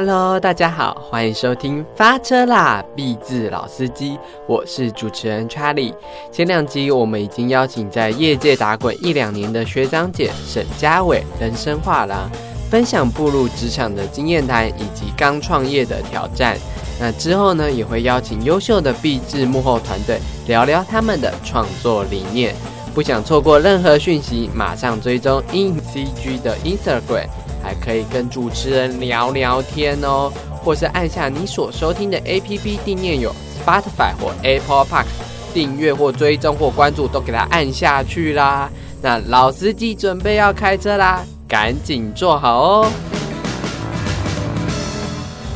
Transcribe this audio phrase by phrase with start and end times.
[0.00, 5.92] Hello，大家好，欢迎收听发车啦，B 字老司机，我是主持人 Charlie。
[6.30, 12.30] 前两集我们已经邀请在业界打滚一两年的学长姐沈嘉伟人生画廊，
[12.70, 16.56] 分享步入职场的经验谈以及刚创业的挑战。
[17.00, 22.54] 那之后呢，也会邀请优秀的 B 字幕后团队聊聊他们的创作理念。
[22.94, 27.26] 不想错过任何讯息，马上追踪 InCG 的 Instagram。
[27.88, 30.30] 可以跟主持人聊聊天哦，
[30.62, 35.06] 或是按下你所收听的 APP 订阅有 Spotify 或 Apple Park
[35.54, 38.68] 订阅或追踪或关注，都给它按下去啦。
[39.00, 42.92] 那老司机准备要开车啦，赶紧坐好哦。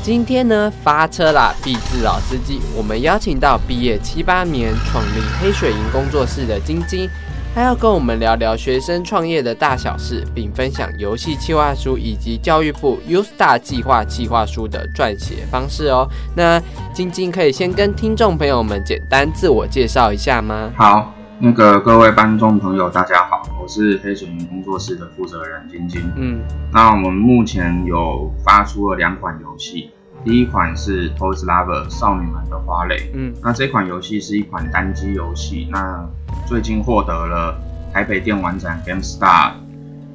[0.02, 7.06] 今天呢，发车啦，B 字老司机，我们邀请到毕业七八年，创立黑水银工作室的晶晶。
[7.54, 16.08] 还要跟我们聊聊学生创业的大小事，并分享游戏计划书以及教育部 U Star 计划计划书的撰写方式哦。
[16.34, 16.58] 那
[16.94, 20.72] 晶晶可以先跟听众朋友们简单自我介绍一下吗？
[20.78, 26.10] 好，那个各位观众朋友，大家好，我是黑水云工作室的负责人晶晶。
[26.16, 26.40] 嗯，
[26.72, 29.90] 那我们目前有发出了两款游戏。
[30.24, 36.08] 第一款是 Toys Lover 少女们的花蕾，嗯，那这款游戏是一款单机游戏，那
[36.46, 37.60] 最近获得了
[37.92, 39.54] 台北电玩展 GameStar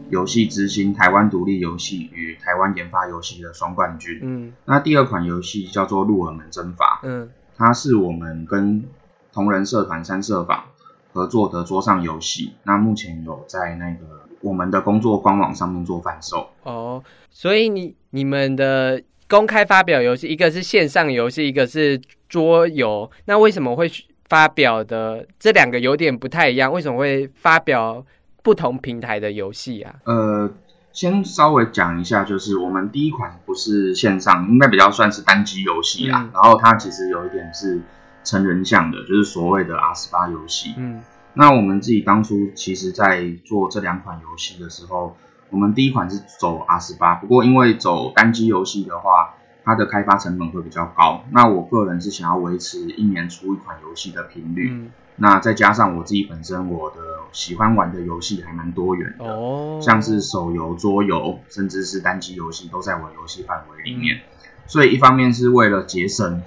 [0.10, 8.86] 游戏之星台湾独立游戏与台湾研发游戏的双冠军，嗯，那第二款游戏叫做鹿耳门征法，嗯，它是我们跟
[9.34, 10.64] 同人社团三社坊
[11.12, 19.04] 合作的桌上游戏，那目前有在那个我们的工作官网上面做贩售，哦，所以你你们的。
[19.30, 23.12] 公开发表游戏，一个是线上游戏，一个是桌游。
[23.26, 23.92] 那为什么会
[24.30, 26.72] 发表的这两个有点不太一样？
[26.72, 28.06] 为什么会发表
[28.42, 29.96] 不同平台的游戏啊？
[30.06, 30.50] 呃，
[30.94, 36.30] 先稍微讲一下，就是我们第一款不是线上，应该比较算是单机游戏啊。
[36.34, 37.82] 然后它其实有一点是
[38.24, 40.74] 成人向的，就是所谓的 R 十八游戏。
[40.78, 41.02] 嗯，
[41.34, 45.18] 那我们自己当初其实在做这两款游戏的时候。
[45.50, 51.24] 我们第一款是走 R 十八，不过因为走单机游戏的话，它的开发成本会比较高。
[51.32, 54.90] 那我个人是想要维持一年出一款游戏的频率。
[55.16, 56.98] 那再加上我自己本身我的
[57.32, 64.22] 喜欢玩的游戏还蛮多元的，像是手游、桌游，甚至是单机游戏都在我游戏范围里面。
[64.68, 66.44] 所以一方面是为了节省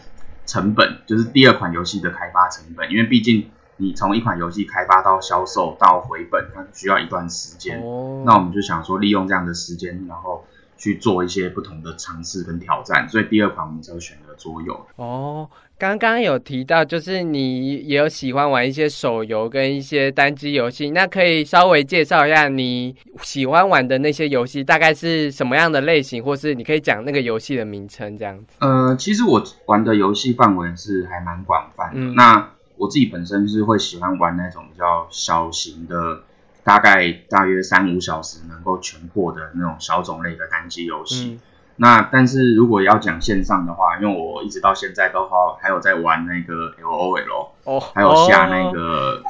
[0.47, 3.51] 成本，就是第二款游戏的开发成本，因为毕竟。
[3.81, 7.81] 你从一款游戏开发到销售到回本，它需要一段时间。
[8.25, 10.45] 那我们就想说，利用这样的时间，然后
[10.77, 13.09] 去做一些不同的尝试跟挑战。
[13.09, 14.87] 所以第二款我们就选择桌游。
[14.97, 15.49] 哦，
[15.79, 28.57] 刚刚有提到，就是你也有喜欢玩一些手游跟一些单机游戏，那可以稍微介绍一下你喜欢玩的那些游戏大概是什么样的类型，或是你可以讲那个游戏的名称这样子。
[28.59, 32.01] 呃，其实我玩的游戏范围是还蛮广泛的。
[32.13, 36.23] 那我自己本身是会喜欢玩那种比较小型的，
[36.65, 41.39] 大概大约三五小时能够全破的那种小种类的单机游戏。
[41.77, 49.23] 那但是如果要讲线上的话，因为我一直到现在都好还有在玩那个 L O L，哦，还有下那个，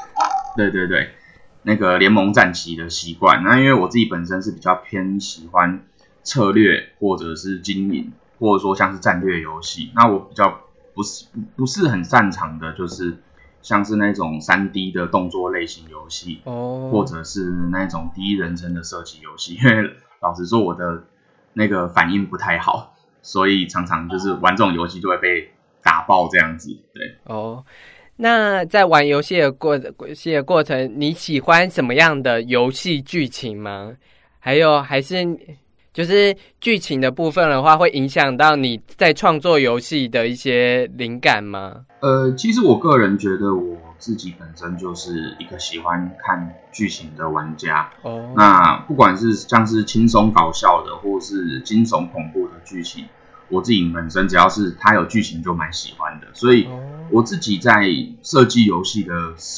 [0.56, 1.10] 对对对，
[1.62, 3.42] 那个联盟战旗的习惯。
[3.42, 5.82] 那因为我自己本身是比较偏喜欢
[6.22, 9.90] 策略或者是经营，或者说像是战略游戏。
[9.96, 10.60] 那我比较
[10.94, 13.16] 不是不是很擅长的，就是。
[13.62, 19.90] 像是那种三 D 的动作类型游戏，哦，或者是那种第一人称的射击游戏， 因为
[20.20, 21.04] 老实说我的
[21.52, 25.50] 那个反应不太好，所以常常就是玩这种游戏就会被
[25.82, 26.70] 打爆这样子。
[26.94, 27.64] 对，哦，
[28.16, 33.94] 那在玩游戏的过游戏的过程，你喜欢什么样的游戏剧情吗？
[34.38, 35.16] 还有还是？
[35.92, 41.84] 就是剧情的部分的话，会影响到你在创作游戏的一些灵感吗？
[42.00, 47.90] 呃，其实我个人觉得我自己本身就是一个喜欢看剧情的玩家。
[48.02, 53.06] 哦，那不管是像是轻松搞笑的，或是惊悚恐怖的剧情，
[53.48, 56.28] 我自己本身只要是它有剧情就蛮喜欢的。
[56.34, 56.68] 所以
[57.10, 57.84] 我自己在
[58.22, 59.12] 设计游戏的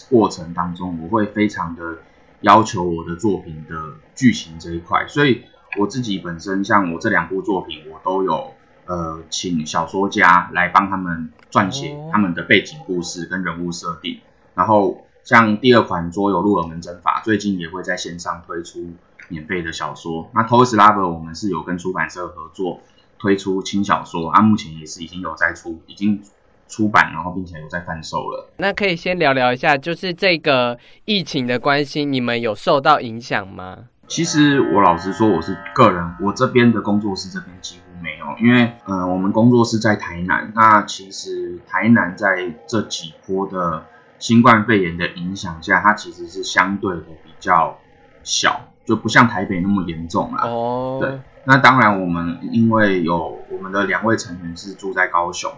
[0.08, 1.98] 过程当中，我会非常的
[2.40, 3.76] 要求我的作品的
[4.16, 5.42] 剧情这一块，所以。
[5.78, 8.52] 我自己本身像我这两部作品，我都有
[8.86, 14.20] 呃请小说家来帮他们撰写他们的背景故事跟人物设定。
[14.54, 18.90] 然后像第二款桌游《入耳门征法》，最近也会在线上推出
[19.28, 20.28] 免费的小说。
[20.34, 22.80] 那 Toys Lover 我们是有跟出版社合作
[23.18, 26.22] 推出轻小说，啊，目前也是已经有在出，已经
[26.68, 28.50] 出版，然后并且有在贩售了。
[28.56, 33.86] 那可以先聊聊一下，就是这个疫情的关系，你们有受到影响吗？
[34.12, 43.86] 其实我老实说，我是个人，我这边的工作室这边几乎没有，因为呃，我们工作室在台南，那其实台南在这几波的
[44.18, 47.78] 新冠肺炎的影响下，它其实是相对的比较
[48.22, 50.44] 小，就不像台北那么严重啦。
[50.44, 55.50] 哦，对，那当然我们因为有我们的两位成员是住在高雄，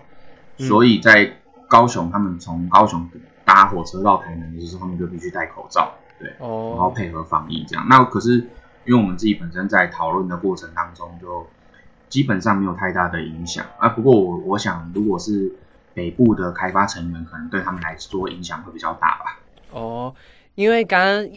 [0.59, 3.11] 所以在高雄，他们从高雄
[3.45, 5.95] 搭火车到台南的时候，他们就必须戴口罩。
[6.19, 7.87] 对，哦，然后配合防疫这样。
[7.89, 8.37] 那可是
[8.85, 11.47] 因为我们自己本身在讨论的过程当中，就
[12.09, 13.89] 基本上没有太大的影响啊。
[13.89, 15.53] 不过我我想，如果是
[15.93, 19.41] 北部的开发成员，可能对他们来说影响会比较大吧。
[19.73, 20.15] 哦，
[20.55, 21.29] 因为刚刚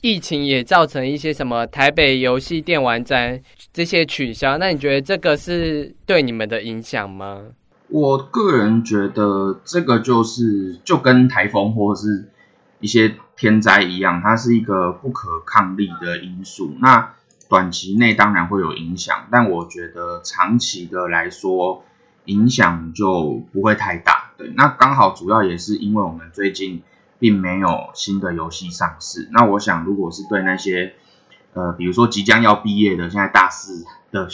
[0.00, 3.38] 疫情也造成一些什么台北游戏电玩展
[3.72, 7.42] 这些取消，那你觉得这个是对你们的影响吗？
[7.88, 12.28] 我个人觉得这个就是就跟台风或者是。
[12.82, 16.76] 一些天灾一样，它是一个不可抗力的因素。
[16.78, 17.14] 那
[17.48, 21.84] 短期内当然会有影响，但我觉得长期的来说，
[22.26, 24.30] 影响就不会太大。
[24.36, 26.84] 对，那刚好主要也是因为我们最近
[27.18, 29.28] 并没有新的游戏上市。
[29.32, 30.94] 那我想，如果是对那些
[31.54, 34.28] 呃，比如说即将要毕业的现在大四的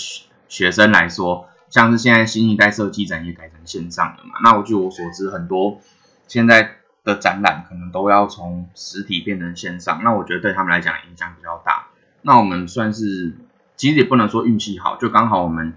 [0.48, 5.80] 学生来说，像是现在新一代设计展也改成线上的嘛，那我据我所知，很多
[6.26, 6.74] 现在。
[7.08, 11.86] 的展览可能都要从实体变成线上，那我觉得对他们来讲影响比较大。
[12.20, 13.32] 那我们算是
[13.76, 15.72] 其实也不能说运气好，就刚好我们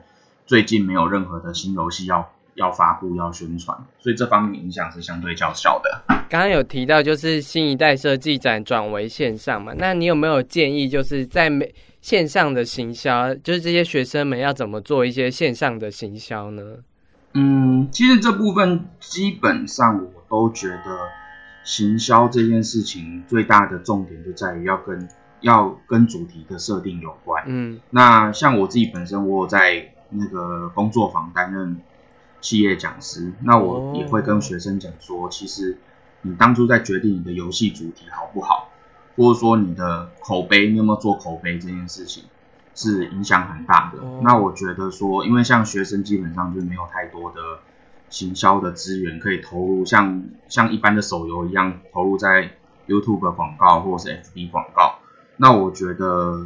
[0.45, 6.04] 最近没有任何的新游戏要要发布要宣传，所以这方面影响是相对较小的。
[6.30, 16.62] 刚刚有提到就是新一代设计展转为线上嘛，那你有没有建议就是在没线上的行销，就是这些学生们要怎么做一些线上的行销呢？
[17.33, 21.20] 嗯，其实这部分基本上我都觉得。
[21.63, 25.08] 行销这件事情最大的重点就在于要跟
[25.42, 27.44] 要跟主题的设定有关。
[27.48, 31.78] 嗯，那像我自己本身，我有在那个工作坊担任
[32.42, 35.78] 企业讲师，那我也会跟学生讲说，其实
[36.22, 38.69] 你当初在决定你的游戏主题好不好，
[39.16, 42.24] 或者说你的口碑，你有没有做口碑这件事情，
[42.74, 44.00] 是影响很大的。
[44.24, 47.40] 那我觉得说，因为像学生基本上就没有太多的。
[48.12, 52.52] 行销的资源可以投入，像像一般的手游一样投入在
[52.88, 55.00] YouTube 广告或者是 FB 广告。
[55.38, 56.46] 那我觉得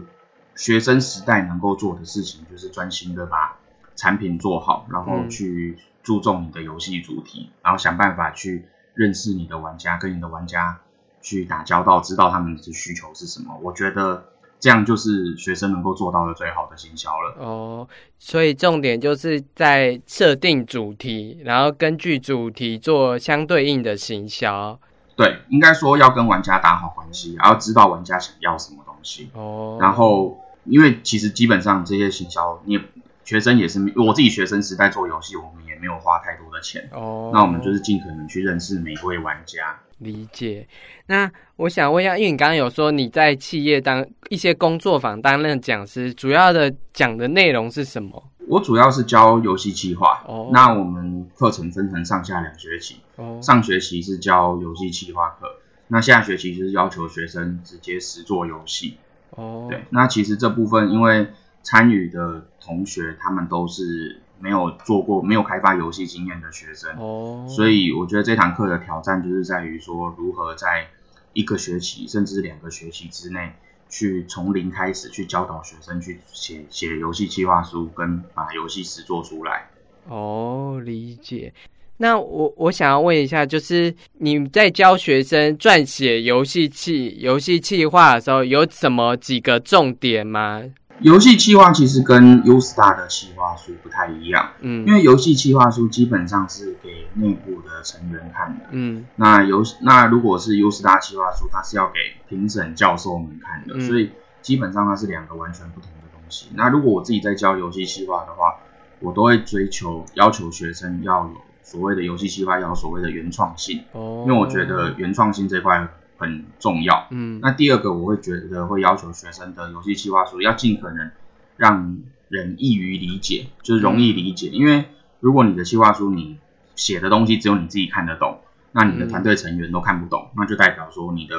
[0.56, 3.58] 学生时代能够做的事情就是专心的把
[3.98, 10.80] 产品做好，然后去注重你的游戏主题，然后想办法去认识你的玩家，跟你的玩家
[11.22, 13.60] 去打交道，知道他们的需求是什么。
[13.62, 14.30] 我觉得。
[14.60, 17.36] 这样就是学生能够做到的最好的行销了。
[17.38, 17.88] 哦，
[18.18, 24.80] 所以重点就是在设定主题，然后根据主题做相对应的行销。
[25.16, 29.30] 对，应该说要跟玩家打好关系，然后知道玩家想要什么东西。
[29.34, 29.78] 哦。
[29.80, 32.80] 然后，因为其实基本上这些行销，你
[33.24, 36.90] 学生也是我自己学生时代做游戏，我们也没有花太多的钱。
[36.92, 37.32] 哦。
[37.34, 39.80] 那我们就是尽可能去认识每一位玩家。
[40.00, 40.68] 理解。
[41.08, 48.32] 那我想问一下，因为你刚刚有说你在企业当一些工作坊担任讲师，主要的讲的内容是什么？
[48.48, 50.24] 我主要是教游戏企划。
[50.28, 50.50] 哦。
[50.52, 52.98] 那我们课程分成上下两学期。
[53.16, 53.40] 哦。
[53.42, 55.48] 上学期是教游戏企划课，
[55.88, 58.98] 那下学期就是要求学生直接实做游戏。
[59.32, 59.68] 哦。
[59.70, 59.84] 对。
[59.90, 61.28] 那其实这部分因为
[61.64, 64.22] 参与的同学他们都是。
[64.46, 70.86] 没有做过、没有开发游戏经验的学生，哦，所以我觉得这堂课的挑战就是在于说，如何在
[71.34, 73.54] 一个学期甚至两个学期之内，
[73.90, 79.68] 去从零开始去教导学生去写写游戏计划书，跟把游戏实做出来。
[80.08, 81.52] 哦，理解。
[81.98, 90.62] 那我我想要问一下，就是你在教学生撰写游戏器游戏计划的时候，有什么几个重点吗？
[91.00, 102.00] 游戏企划其实跟 U Star 的企划书不太一样，嗯，因为游戏企划书基本上是给内部的成员看的，嗯，那游那如果是 U Star 企划书，它是要给
[102.30, 104.12] 评审教授们看的，所以
[104.42, 106.48] 基本上它是两个完全不同的东西。
[106.54, 108.56] 那如果我自己在教游戏企划的话，
[109.00, 115.88] 我都会追求要求学生要有所谓的游戏企划要有所谓的原创性，哦，因为我觉得原创性这块。
[116.18, 121.12] 很重要，嗯，那第二个我会觉得会要求学生的游戏计划书要尽可能
[121.58, 121.98] 让
[122.30, 124.86] 人易于理解，就是容易理解，因为
[125.20, 126.38] 如果你的计划书你
[126.76, 128.40] 写的东西只有你自己看得懂，
[128.72, 131.36] 那你的团队成员都看不懂，那就代表说你的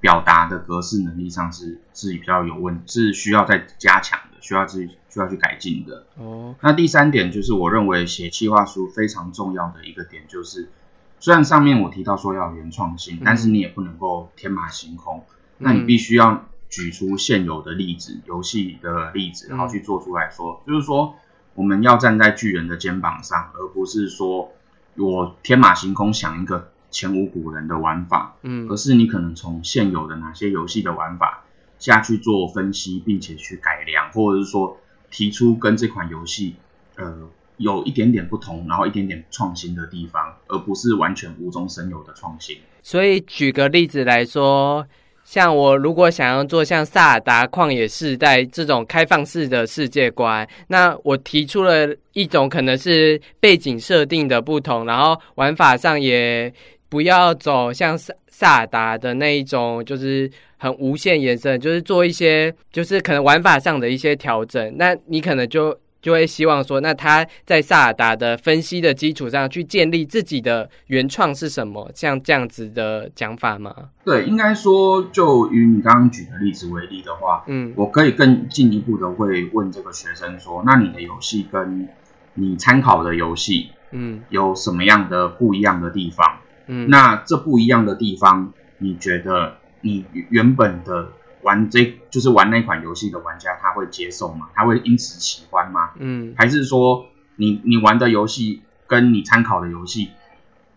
[0.00, 6.04] 表达的格式能力上是是比较有问，是需要再加强的，需要去需要去改进的。
[6.16, 10.68] 哦，那第三点就是我认为写计划书非常重要的一个点就是。
[11.20, 15.24] 虽然上面我提到说要原创性，但是你也不能够天马行空。
[15.58, 21.14] 那你必须要举出现有的例子、游戏的例子，然后去做出来说，就是说
[21.52, 24.52] 我们要站在巨人的肩膀上，而不是说
[24.96, 31.44] 我天马行空想一个前无古人的玩法，嗯，而是你可能从现有的哪些游戏的玩法
[31.78, 34.78] 下去做分析，并且去改良，或者是说
[35.10, 36.56] 提出跟这款游戏，
[36.96, 37.28] 呃。
[37.60, 42.56] 有一点点不同，然后一点点创新的地方，而不是完全无中生有的创新。
[42.82, 44.86] 所以举个例子来说，
[45.24, 56.50] 像我如果想要做像《萨尔达旷野世代》这种开放式的世界观，那我提出了一种可能是背景设定的不同，然后玩法上也
[56.88, 65.78] 不要走像萨萨尔达的那一种，就是很无限延伸，就是做一些就是可能玩法上的一些调整，那你可能就。
[66.00, 71.90] 就会希望说，那他在萨尔达的分析的基础上去建立自己的原创是什么？
[71.94, 73.74] 像这样子的讲法吗？
[74.04, 81.88] 对，应该说，就以你刚刚举的例子为例的话，嗯，我可以更进一步的会问这个学生说，那你的游戏跟
[82.34, 86.38] 你参考的游戏，嗯，有什么样的不一样的地方？
[86.66, 91.12] 嗯，那这不一样的地方，你觉得你原本的？
[91.42, 94.48] 玩这就是玩那款游戏的玩家，他会接受吗？
[94.54, 95.90] 他会因此喜欢吗？
[95.98, 97.06] 嗯，还是说
[97.36, 100.10] 你你玩的游戏跟你参考的游戏，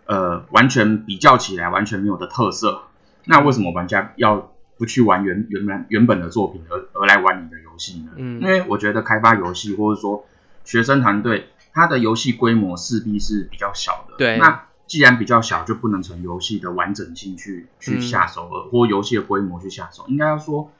[0.06, 2.84] 呃，完全比较起来完全没有的特色？
[3.26, 8.12] 那为什么玩家要不去玩原原来原本的作品，而而来玩你的游戏呢？
[8.18, 10.26] 嗯，因为我觉得开发游戏或者说
[10.64, 14.16] 学生团队，他的游戏规模势必是比较小的。
[14.18, 14.64] 对，那。
[14.94, 20.06] 既然比较小，就不能从游戏的完整性去去下手，或游戏的规模去下手。
[20.08, 20.72] 应该要说，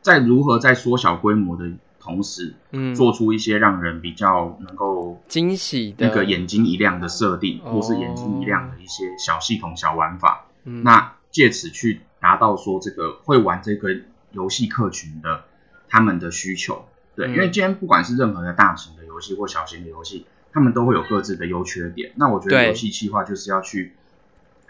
[0.00, 10.46] 在如何在缩小规模的同时，嗯，做出一些让人比较能够惊喜那个眼睛一亮的设定，或是眼睛一亮的一些小系统、小玩法。
[10.64, 13.90] 那借此去达到说这个会玩这个
[14.32, 15.44] 游戏客群的
[15.88, 16.84] 他们的需求。
[17.14, 20.26] 对，因为今天不管是任何的大型的游戏或小型的游戏。
[20.52, 23.92] 他们都会有各自的优缺点，那我觉得游戏企划就是要去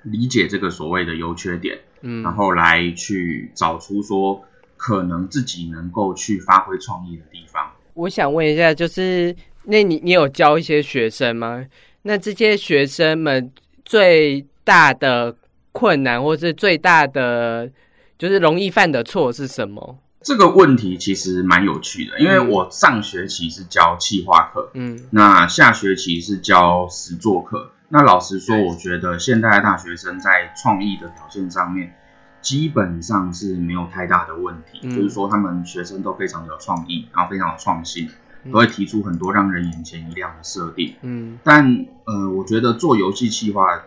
[0.02, 4.44] 理解这个所谓的优缺点，嗯，然后来去找出说
[4.76, 7.72] 可能自己能够去发挥创意的地方。
[7.94, 9.34] 我想问一下，就是
[9.64, 11.64] 那你你有教一些学生吗？
[12.02, 13.52] 那这些学生们
[13.84, 15.36] 最大的
[15.72, 17.70] 困难，或是最大的
[18.18, 19.98] 就是容易犯的错是什么？
[20.22, 27.72] 这个问题其实蛮有趣的，因为我上学期是教企划课，嗯，那下学期是教实作课。
[27.88, 31.94] 那老实说，我觉得现代大学生在创意的表现上面，
[32.40, 34.80] 基本上是没有太大的问题。
[34.96, 38.08] 就是说，他们学生都非常有创意，然后非常有创新，
[38.50, 40.94] 都会提出很多让人眼前一亮的设定。
[41.02, 43.82] 嗯，但呃，我觉得做游戏企划，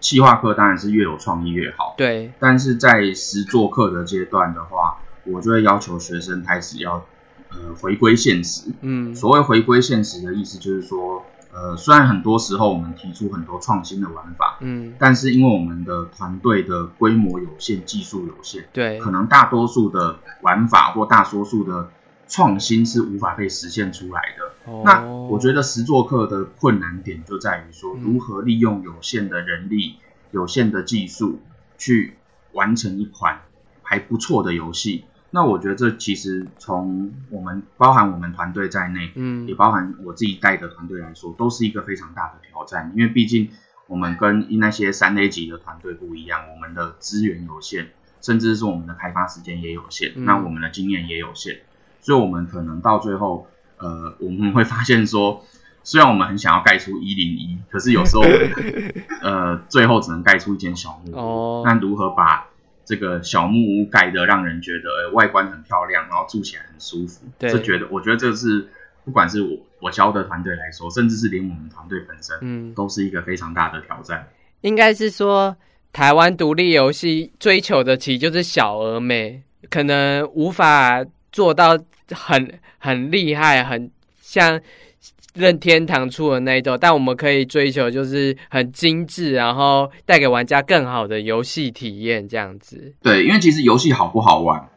[0.00, 1.94] 企划课当然是越有创意越好。
[1.96, 7.04] 对，但是在实作课的阶段的话，我就会要求学生开始要，
[7.50, 8.70] 呃，回归现实。
[8.80, 21.90] 嗯，所谓回归现实的意思就是说，呃，虽然很多时候我们提出很多创新的玩法，嗯，但是因为我们的团队的规模有限，技术有限，对，可能大多数的玩法或大多数的
[22.26, 24.72] 创新是无法被实现出来的。
[24.72, 29.96] 哦，那我觉得实作课的困难点就在于说，如何利用有限的人力、
[30.32, 31.40] 有限的技术
[31.78, 32.16] 去
[32.52, 33.42] 完成一款
[33.82, 35.04] 还不错的游戏。
[35.34, 42.92] 那我觉得这其实从我们包含我们团队在内，嗯，也包含我自己带的团队来说，都是一个非常大的挑战。
[42.94, 43.50] 因为毕竟
[43.88, 47.88] 我们跟那些三 A 级的团队不一样，我们的资源有限，
[48.22, 51.62] 甚至是我们的开发时间也有限，那我们的经验也有限，
[52.00, 53.48] 所以我们可能到最后，
[53.78, 55.44] 呃，我们会发现说，
[55.82, 58.22] 虽然我们很想要盖出一零一，可是有时候，
[59.20, 61.64] 呃，最后只能盖出一间小木屋。
[61.64, 62.46] 那如何把？
[62.84, 67.24] 这个小木屋盖的让人觉得，呃，外观很漂亮，然后住起来很舒服。
[67.38, 68.68] 对，就觉得，我觉得这是
[69.04, 74.28] 不管是我我教的团队来说，甚至是连我们团队本身，嗯，都是一个非常大的挑战。
[74.60, 75.56] 应该是说，
[75.92, 81.78] 台湾独立游戏追求的其实就是小而美，可能无法做到
[82.10, 84.60] 很很厉害，很像。
[85.34, 92.94] 任天堂出的那一种，但我们可以追求就是很精致，然后带给玩家更好的游戏体验，这样子。
[93.02, 94.68] 对，因为其实游戏好不好玩，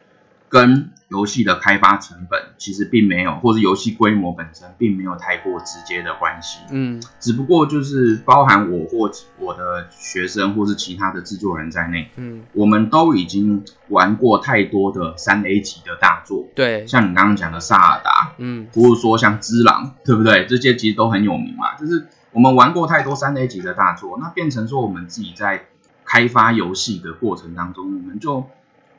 [0.48, 6.58] 跟游戏的开发成本其实并没有，或是游戏规模本身并没有太过直接的关系。
[6.70, 16.46] 嗯，只不过就是包含我或我的学生或是其他的制作人在内，嗯，我们都已经玩过太多的三 A 级的大作。
[16.54, 20.44] 对，像你刚刚讲的《萨尔达》，嗯，不是说像《只狼》，对不对？
[20.46, 21.74] 这些其实都很有名嘛。
[21.76, 25.68] 就是我们玩过太多三 A 级的大作，那变成说我们自己在
[26.04, 28.46] 开发游戏的过程当中，我们就。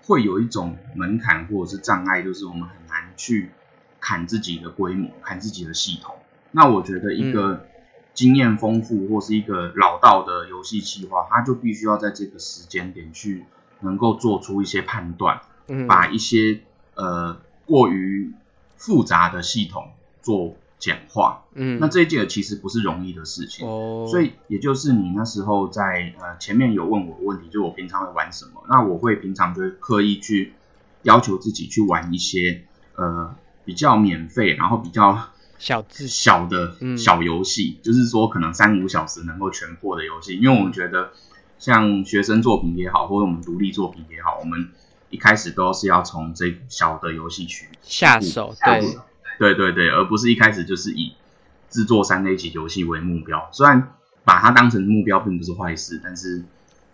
[0.06, 3.52] 会有一种门槛或者是障碍，就是我们很难去
[4.00, 6.16] 砍自己的规模，砍自己的系统。
[6.52, 7.68] 那我觉得一个
[8.14, 13.46] 经验丰富或是一个老道的游戏企划，他就必须要在这个时间点去
[13.82, 15.42] 能够做出一些判断，
[15.88, 16.62] 把一些
[16.96, 18.34] 呃过于
[18.76, 19.92] 复杂的系统
[20.22, 21.44] 做简化。
[21.54, 23.68] 嗯，那这一届其实不是容易的事情。
[23.68, 28.64] 哦，所以也就是你那时候在呃前面有问我问题，就我平常会玩什么？
[28.68, 30.54] 那我会平常就会刻意去
[31.04, 32.64] 要求自己去玩一些
[32.96, 35.30] 呃比较免费，然后比较。
[35.60, 41.12] 小字小的小游戏，就是说可能三五小时能够全破的游戏，因为我们觉得
[41.58, 44.70] 像学生作品也好，或者我们独立作品也好，我们
[45.10, 48.98] 一开始都是要从这小的游戏区下手，对
[49.40, 51.16] 对对对，而不是一开始就是以
[51.70, 53.50] 制作三 A 级游戏为目标。
[53.52, 53.94] 虽然
[54.24, 56.44] 把它当成目标并不是坏事，但是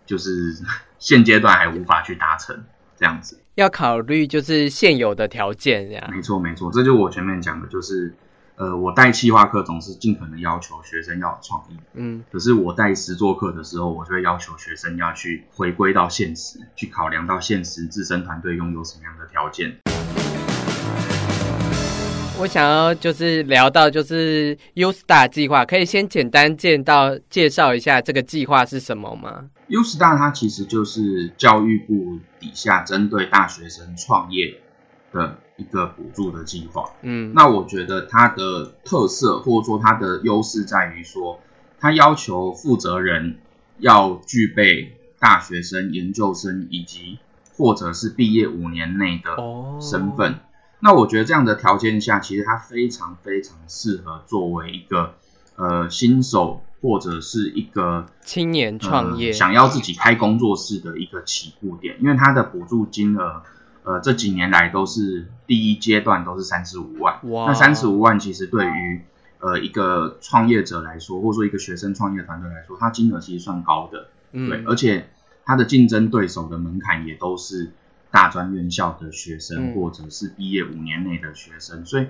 [0.06, 0.56] 就是
[0.98, 2.64] 现阶段还无法去达成
[2.96, 8.14] 这样子，要考虑就是现有的条件，这样没错没错，这就我前面讲的，就是。
[8.58, 19.76] 呃，我带企划课总是尽可能要求学生要有创意，嗯，可是我带实作课的时候，我就会要求学生要去回归到现实，去考量到现实自身团队拥有什么样的条件。
[22.38, 34.54] 我想要就是聊到就是 U Star 计划，可以先简单见到介绍一下这个计划是什么吗？U Star 它其实就是教育部底下针对大学生创业
[35.12, 35.38] 的。
[35.58, 41.40] 一个补助的计划，嗯，那我觉得它的特色或者说它的优势在于说，
[41.80, 43.38] 它要求负责人
[43.78, 47.18] 要具备大学生、研究生以及
[47.56, 49.34] 或者是毕业五年内的
[49.80, 50.40] 身份。
[50.80, 55.14] 那我觉得这样的条件下，其实它非常非常适合作为一个
[55.56, 59.32] 呃新手或者是一个青年创业。
[59.32, 63.42] 想要自己开工作室的一个起步点，因为它的补助金额。
[63.88, 69.00] 呃，这几年来都是第一阶段都是三十五万，那三十五万其实对于
[69.38, 75.08] 呃一个创业者来说，或者说一个学生创业团队来说，它金额其实算高的，对，而且
[75.44, 77.70] 它的竞争对手的门槛也都是
[78.16, 82.06] 大专院校的学生或者是毕业五年内的学生，所以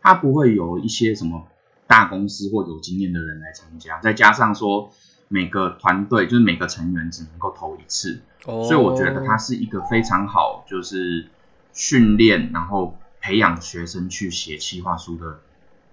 [0.00, 1.46] 他不会有一些什么
[1.86, 4.90] 大公司或有经验的人来参加，再加上说
[5.28, 8.22] 每个团队就是每个成员只能够投一次。
[8.42, 11.26] 所以我觉得它是一个非常好，就是
[11.74, 15.40] 训练然后培养学生去写企划书的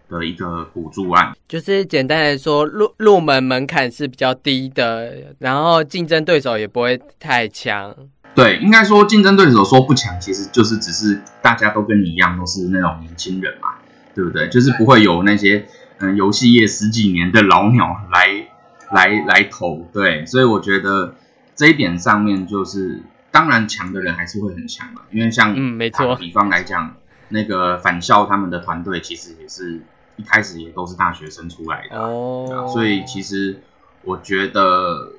[0.07, 1.35] 的一个补助案。
[1.45, 7.93] 就是简单来说，入入门门槛是比较低的，然后竞争对手也不会太强。
[8.37, 13.75] 对，应该说竞争对手说不强，其实就是只是大家都跟你一样，都是那种年轻人嘛，
[14.15, 14.47] 对不对？
[14.47, 15.65] 就是不会有那些
[15.99, 18.47] 嗯游戏业十几年的老鸟来
[18.93, 19.87] 来来投。
[19.91, 21.15] 对，所以我觉得。
[21.59, 26.93] 这一点上面就是，当然强的人还是会很强嘛，因为像嗯，没错，比方来讲，
[27.29, 29.81] 那个返校他们的团队其实也是
[30.17, 33.59] 一开始也都是大学生出来的哦，所以其实
[34.03, 35.13] 我觉得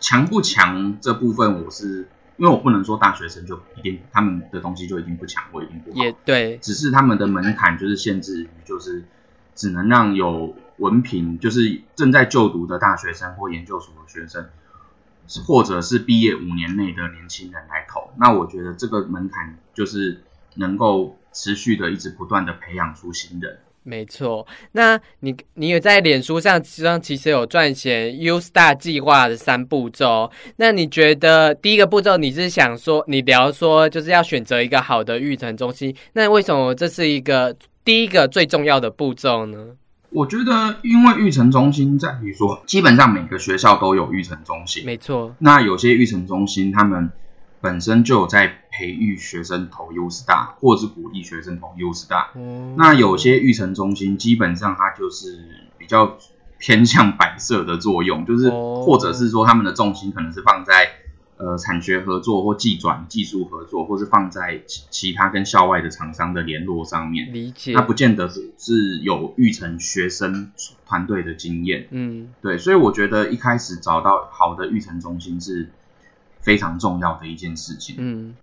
[0.00, 9.04] 强不强这部分，我是因为我不能说大学生就一定他们的东西就一定不强或一定不好，也对，只是他们的门槛就是限制于就是
[9.54, 14.48] 只能让有文凭，就是正在就读的大学生或研究所的学生。
[15.44, 20.22] 或者是毕业五年内的年轻人来投，那我觉得这个门槛就是
[20.54, 23.58] 能够持续的一直不断的培养出新人。
[23.86, 39.68] 没错，那你你有在脸书上上其实有撰写 U Star 计划的三步骤，那你觉得第一个步骤你是想说你聊说就是要选择一个好的育成中心，那为什么这是一个第一个最重要的步骤呢？
[40.10, 45.34] 我觉得，因为育成中心在于说，基本上每个学校都有育成中心，没错。
[45.38, 47.10] 那有些育成中心，他们
[47.60, 52.26] 本身就有在培育学生投 U Star，或者是鼓励学生投 U Star。
[52.76, 56.16] 那有些育成中心，基本上它就是比较
[56.58, 60.90] 偏向摆设的作用，就是或者是说他们的重心可能是放在。
[61.38, 67.74] 呃，产学合作或技转技术合作，或是放在其其他跟校外的厂商的联络上面，理解。
[67.74, 70.50] 那不见得是是有育成学生
[70.86, 72.56] 团队的经验，嗯，对。
[72.56, 75.68] 所以我觉得一开始找到好的育成中心是
[76.46, 77.96] 非常重要的一件事情。
[77.98, 78.36] 嗯，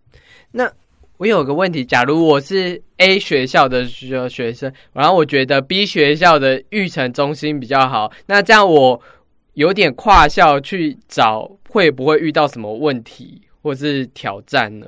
[0.51, 0.69] 那
[1.17, 9.01] 我有个问题，假如我是 A 学校的学学生，然后我觉得 B 学校的育成中心比较好，那这样我。
[9.55, 14.87] 有点跨校去找，会不会遇到什么问题或是挑战呢？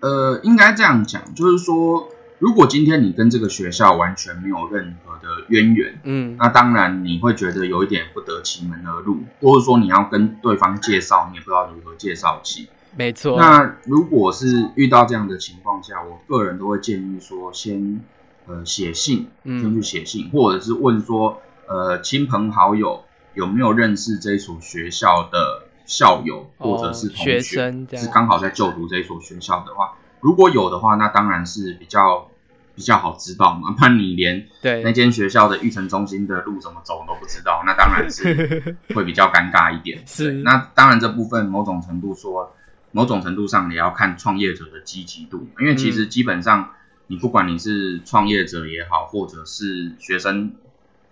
[0.00, 12.68] 呃，应该这样讲，就是说，如果今天你跟这个学校完全没有任何的渊源，嗯，那当然你会觉得有一点不得其门而入，或者说你要跟对方介绍，你也不知道如何介绍起。
[12.94, 13.38] 没错。
[13.38, 18.00] 那如果是遇到这样的情况下，我个人都会建议说，先
[18.46, 29.94] 呃写信，先去写信，或者是问说，呃，亲朋好友有没有认识这所学校的校友或者是同学，是刚好在就读这所学校的话，
[30.26, 32.28] 如果有的话，那当然是比较。
[32.76, 34.48] 比较好知道嘛，那你连
[34.84, 40.06] 那间学校的育成中心的路怎么走都不知道，那当然是 会比较尴尬一点。
[40.06, 42.54] 是，那当然这部分某种程度说，
[42.92, 46.74] 某种程度上也要看创业者的积极度，因为其实基本上
[47.06, 50.52] 你不管你是创业者也好，或者是学生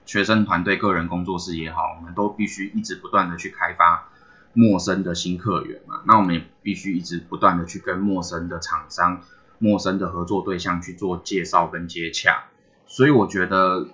[0.05, 4.11] 学生团队、个人工作室也好，我们都必须一直不断的去开发
[4.55, 9.23] 陌生的新客源嘛，那我们也必须一直不断的去跟陌生的厂商。
[9.59, 12.45] 陌生的合作对象去做介绍跟接洽，
[12.87, 13.87] 所以我觉得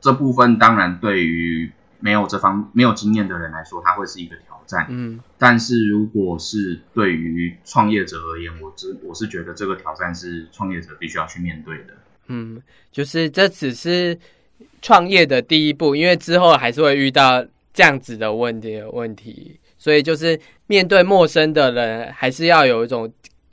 [0.00, 4.88] 这部分当然对于没有这方没有经验的人来说，它会是一个挑战。
[4.90, 11.94] 嗯，但是如果是对于创业者而言，我只我是觉得这个挑战是创业者必须要去面对的。
[12.26, 14.18] 嗯，就是这只是
[14.82, 23.08] 创业的第一步，因为之后还是会遇到这样子的问题问题，所以就是面对陌生的人，还是要有一种。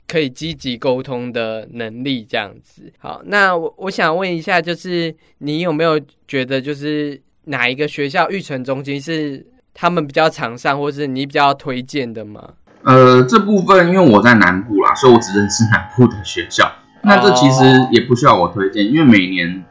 [0.06, 2.92] 可以积极沟通的能力，这样子。
[2.98, 12.50] 好，那我我想问一下，就是你有没有觉得，就是哪一个学校育成中心是他们比较常上，或是你比较推荐的吗？
[12.84, 16.70] 呃，这部分因为我在南部啦，所以我只认识南部的学校。
[17.02, 19.64] 那这其实也不需要我推荐，因为每年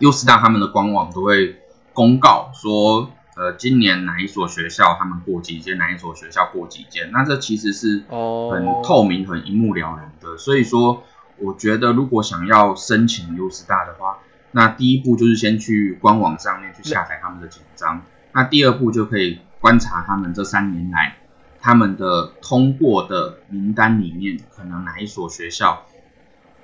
[0.00, 1.56] 优师大他们的官网都会
[1.94, 3.10] 公告说。
[3.40, 7.10] 呃，今年哪一所学校他们过几间，哪一所学校过几间？
[7.10, 10.36] 那这其实是很透明、很一目了然的。
[10.36, 11.04] 所以说，
[11.38, 14.18] 我觉得如果想要申请优师大的话，
[14.50, 18.02] 那第一步就是先去官网上面去下载他们的简章。
[18.32, 21.16] 那第二步就可以观察他们这三年来
[21.62, 25.86] 他们的通过的名单里面，可能哪一所学校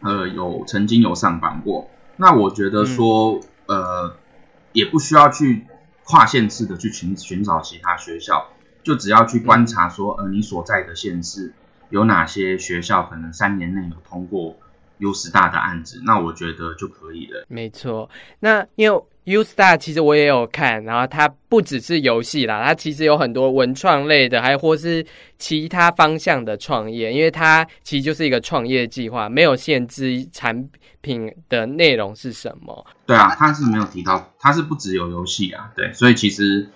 [0.02, 1.88] 呃有曾经有上榜过。
[2.18, 4.14] 那我觉得说，呃，
[4.74, 5.64] 也不需要去。
[6.06, 8.46] 跨县市的去寻寻找其他学校，
[8.82, 11.52] 就只要去观察说，呃，你所在的县市
[11.90, 14.56] 有哪些学校可能三年内有通过
[14.98, 17.44] U Star 的案子，那我觉得就可以了。
[17.48, 25.06] 没错，那因为 U Star 其实我也有看，然后它不只是游戏啦，它其实有很多文创类的，还或是
[25.38, 30.68] 其他方向的创业，因为它其实就是一个创业计划，没有限制产。
[31.02, 32.84] 品的内容是什么？
[33.06, 36.68] 对啊，他是没有提到，他是不只有游戏啊，对，所以其实，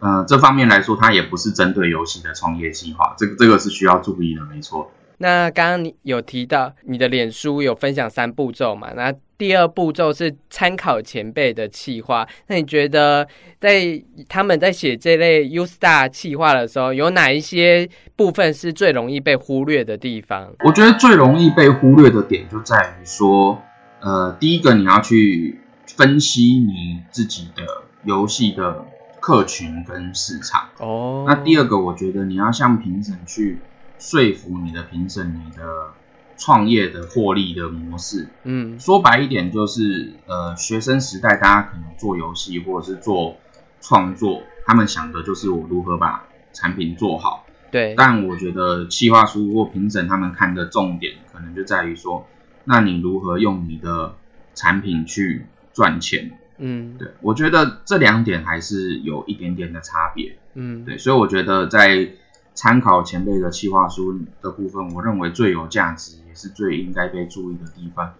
[0.00, 4.92] 呃，这方面来说，它也不是针对游戏的创业计划，这个这个是需要注意的，没错。
[5.18, 8.92] 那刚刚你有提到你的脸书有分享三步骤嘛？
[8.96, 12.26] 那第二步骤是参考前辈的企划。
[12.46, 13.26] 那你觉得
[13.60, 20.52] 在他们在写这类 U Star 企划的时候，有哪一些部分是最容易被忽略的地方？
[20.64, 23.62] 我觉得最容易被忽略的点就在于说。
[24.00, 25.58] 呃，第一个你要去
[25.96, 27.64] 分析你自己的
[28.04, 28.86] 游戏的
[29.18, 31.24] 客群跟市场哦。
[31.26, 33.58] 那第二个，我觉得你要向评审去
[33.98, 35.92] 说服你的评审，你的
[36.36, 38.28] 创业的获利的模式。
[38.44, 43.36] 嗯，说白一点就是，呃，学生时代大家可能做游戏或者是做
[43.80, 47.44] 创作，他们想的就是我如何把产品做好。
[47.70, 47.94] 对。
[47.96, 52.26] 但我觉得企划书或评审他们看的重点，可能就在于说。
[52.70, 54.14] 那你如何用你的
[54.54, 56.32] 产品去赚钱？
[56.58, 60.36] 嗯，对我觉得这两点还是有一点点的差别。
[60.52, 62.10] 嗯，对，所以我觉得在
[62.58, 68.14] 参考前辈的企划书的部分，我认为最有价值也是最应该被注意的地方，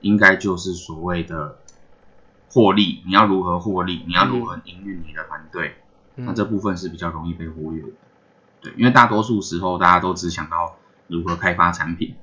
[0.00, 1.58] 应该就是所谓的
[2.48, 3.02] 获利。
[3.04, 4.02] 你要如何获利？
[4.06, 5.74] 你要如何营运你的团队？
[6.14, 7.88] 那这部分是比较容易被忽略的。
[8.62, 10.76] 对，因为大多数时候大家都只想到
[11.08, 12.14] 如何开发产品，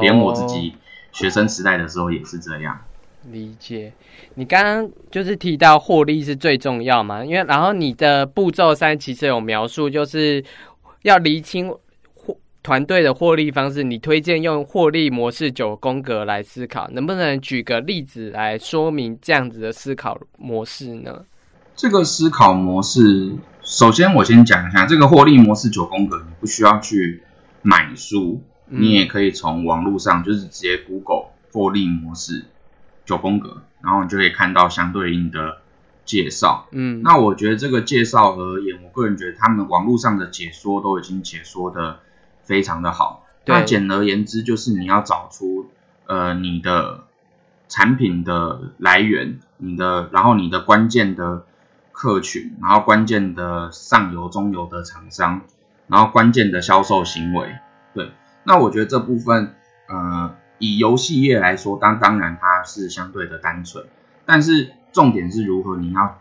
[0.00, 0.72] 连我自己。
[1.12, 2.78] 学生时代的时候也是这样，
[3.24, 3.92] 理解。
[4.36, 7.24] 你刚刚就是提到获利是最重要嘛？
[7.24, 10.44] 因为然后你的步骤三其实有描述，就是
[11.02, 11.72] 要厘清
[12.14, 13.82] 获团队的获利方式。
[13.82, 21.24] 你推荐用获利模式九宫格来思考，能不能举个例子来说明这样子的思考模式呢？
[21.76, 27.22] 这个思考模式，首先我先讲一下这个获利模式九宫格，你不需要去
[27.62, 28.42] 买书。
[28.72, 32.44] 你也可以从网络上，就是直接 Google 获利模式
[33.04, 35.56] 九宫格，然后你就可以看到相对应的
[36.10, 36.66] 介绍。
[36.72, 42.00] 嗯，那我觉得这个介绍而言，我个人觉得他们网络上的解说都已经解说的
[42.42, 43.24] 非常的好。
[43.46, 45.70] 那简而言之，就是你要找出
[46.06, 47.04] 呃你的
[47.68, 51.44] 产品的来源，你的然后你的关键的
[51.92, 55.42] 客群，然后关键的上游、中游的厂商，
[55.86, 57.56] 然后关键的销售行为，
[57.94, 58.10] 对。
[58.42, 59.54] 那我觉得这部分，
[59.88, 63.84] 呃，以游戏业来说，当当然它是相对的单纯，
[64.26, 66.20] 但是重点是如何你要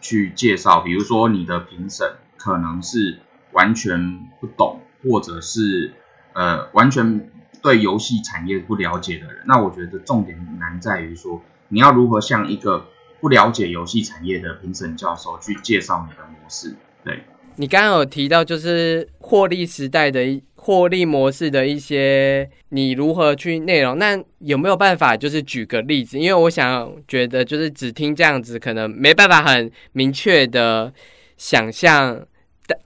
[0.00, 3.18] 去介绍，比如说你的评审可能是
[3.52, 5.92] 完全不懂，或者是
[6.32, 7.30] 呃完全
[7.62, 12.86] 对游戏产业不了解的人，那我觉得重点难在于说你要如何向一个
[13.20, 17.24] 不了解游戏产业的评审教授去介绍你的模式，对。
[17.56, 23.96] 你刚刚有提到，就是获利时代的一获利模式的一些，你如何去内容？
[23.98, 26.18] 那有没有办法，就是举个例子？
[26.18, 30.92] 因为我想觉得，就是只听这样子，可能没办法很明确的
[31.36, 32.26] 想象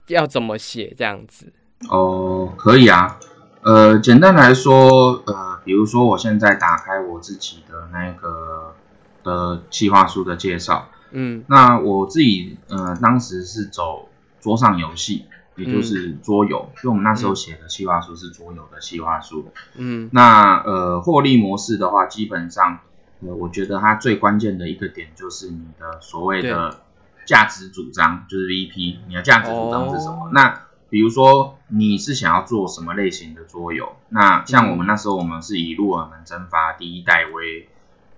[0.07, 1.51] 要怎么写这样子。
[1.89, 3.17] 哦，可以啊。
[3.63, 8.75] 呃，简单来说，呃，比如说我现在打开我自己的那个
[9.23, 14.08] 的计划书的介绍，嗯，那我自己呃当时是走。
[14.39, 15.25] 桌上游戏，
[15.55, 19.51] 也就是桌游，就我们那时候写的计划书是桌游的计划书。
[19.75, 22.79] 嗯，那呃，获利模式的话，基本上，
[23.21, 26.81] 呃，我觉得它最关键的一个点就是你的所谓的
[27.25, 30.29] 价值主张，就是 VP，你的价值主张是什么？
[30.33, 33.97] 那比如说你是想要做什么类型的桌游？
[34.09, 37.67] 那像我们那时候，我们是以鹿耳门蒸发第一代为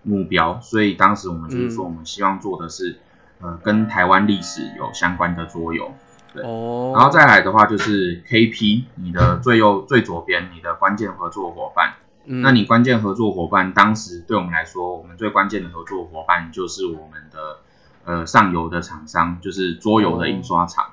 [0.04, 3.00] 目标，所以当时我们就是说，我们希望做的是
[3.42, 5.94] 呃，跟台湾历史有相关的桌游。
[6.34, 11.96] 对，然后再来的话就是 KP，你的最右最左边，你的关键合作伙伴。
[12.24, 17.58] 那你关键合作伙伴，当时对我们来说，我们最关键的合作伙伴就是我们的
[18.06, 20.92] 呃上游的厂商，就是桌游的印刷厂。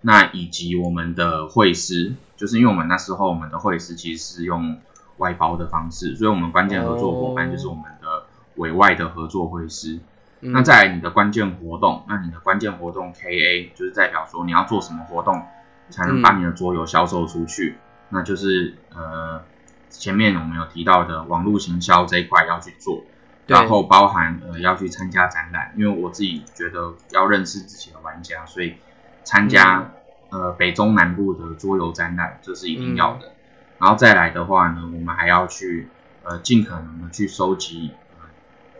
[0.00, 4.78] 那以及我们的会师，就是因为我们那时候我们的会师其实是用
[5.18, 8.24] 外包的方式，所以我们关键合作伙伴就是我们的
[8.56, 10.00] 委外的合作会师。
[10.42, 15.42] 那再来你的关键活动，那你的关键活动 KA 就是代表说你要做什么活动
[15.90, 17.76] 才能把你的桌游销售出去，
[18.08, 19.42] 那就是呃
[19.90, 23.04] 前面我们有提到的网络行销这一块要去做，
[23.46, 28.76] 然后包含呃要去参加展览，因为我自己觉得要认识自己的玩家，所以
[29.24, 29.90] 参加
[30.30, 33.32] 呃北中南部的桌游展览这是一定要的。
[33.78, 35.88] 然后再来的话呢，我们还要去
[36.22, 37.90] 呃尽可能的去收集。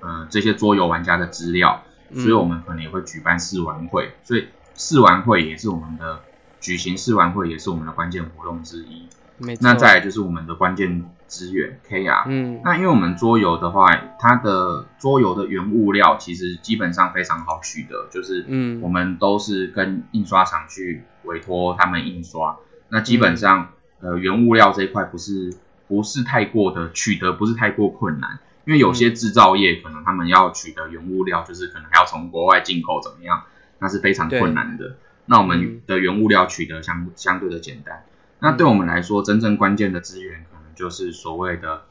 [0.01, 1.83] 呃，这些桌游玩家的资料，
[2.15, 6.21] 所以我们可能也会举办试玩会，所以试玩会也是我们的
[6.61, 9.07] 举行试玩会也是我们的关键活动之一。
[9.61, 12.25] 那再来就是我们的关键资源 KR。
[12.27, 22.59] 嗯，那因为我们桌游的话，它的桌游的原物料其实基本上非常好取得，就是嗯，我们都是跟印刷厂去委托他们印刷，
[22.91, 25.55] 那基本上呃原物料这一块不是
[25.89, 28.41] 不是太过的取得，不是太过困难。
[28.71, 33.43] 因为有些制造业可能他们要取得原物料，就是可能还要从国外进口怎么样，
[33.81, 34.95] 那是非常困难的。
[35.27, 38.05] 那我们的原物料取得相相对的简单。
[38.39, 41.83] 那对我们来说，真正关键的资源可能就是所谓的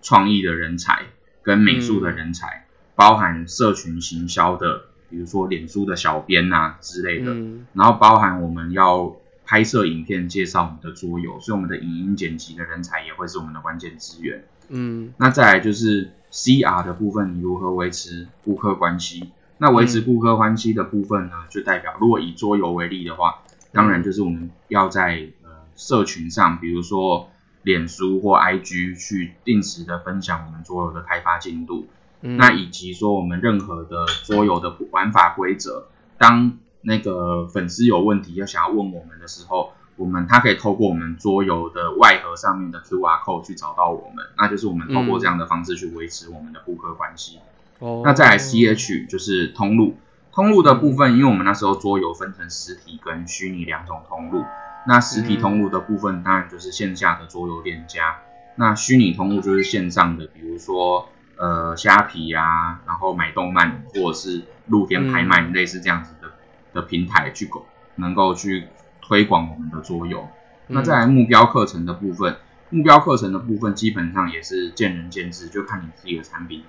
[0.00, 1.06] 创意的人才
[1.42, 7.34] 跟美术的人才，包含社群行销的，比如说脸书的小编呐之类的。
[7.72, 14.44] 然后包含我们要拍摄影片介绍我们的桌游，所以我们的影音剪辑的人才也会是我们的关键资源。
[14.68, 16.10] 嗯，那再来就是。
[16.30, 19.30] C R 的部分，你如何维持顾客关系？
[19.56, 23.38] 那维持顾客关系的部分呢，就代表如果以桌游为例的话，
[23.72, 27.30] 当然就是我们要在呃社群上，比如说
[27.62, 31.86] 脸书或 I G 去定时的分享我们桌游的开发进度。
[32.20, 35.86] 那以及说我们任何的桌游的玩法规则，
[36.18, 39.72] 当那个粉丝有问题要想要问我们的时候。
[39.98, 47.40] 我们他可以透过我们桌游的外盒上面的 Q R code 去找到我们，那就是我们透过这样的方式去维持我们的顾客关系。
[47.80, 49.96] 哦，那再来 C H 就是通路，
[50.32, 54.44] 通路的部分，因为我们那时候桌游分成实体跟虚拟两种通路，
[54.86, 58.18] 那实体通路的部分当然就是线下的桌游店家，
[58.54, 66.28] 那虚拟通路就是线上的，比如说呃虾皮啊，然后买动漫或者是露天拍卖类似这样子的
[66.72, 68.68] 的平台去购，能够去。
[69.08, 70.28] 推广我们的桌游，
[70.66, 72.36] 那在目标课程的部分，
[72.68, 76.62] 目标课程的部分基本上也是见仁见智，就看你自己的产品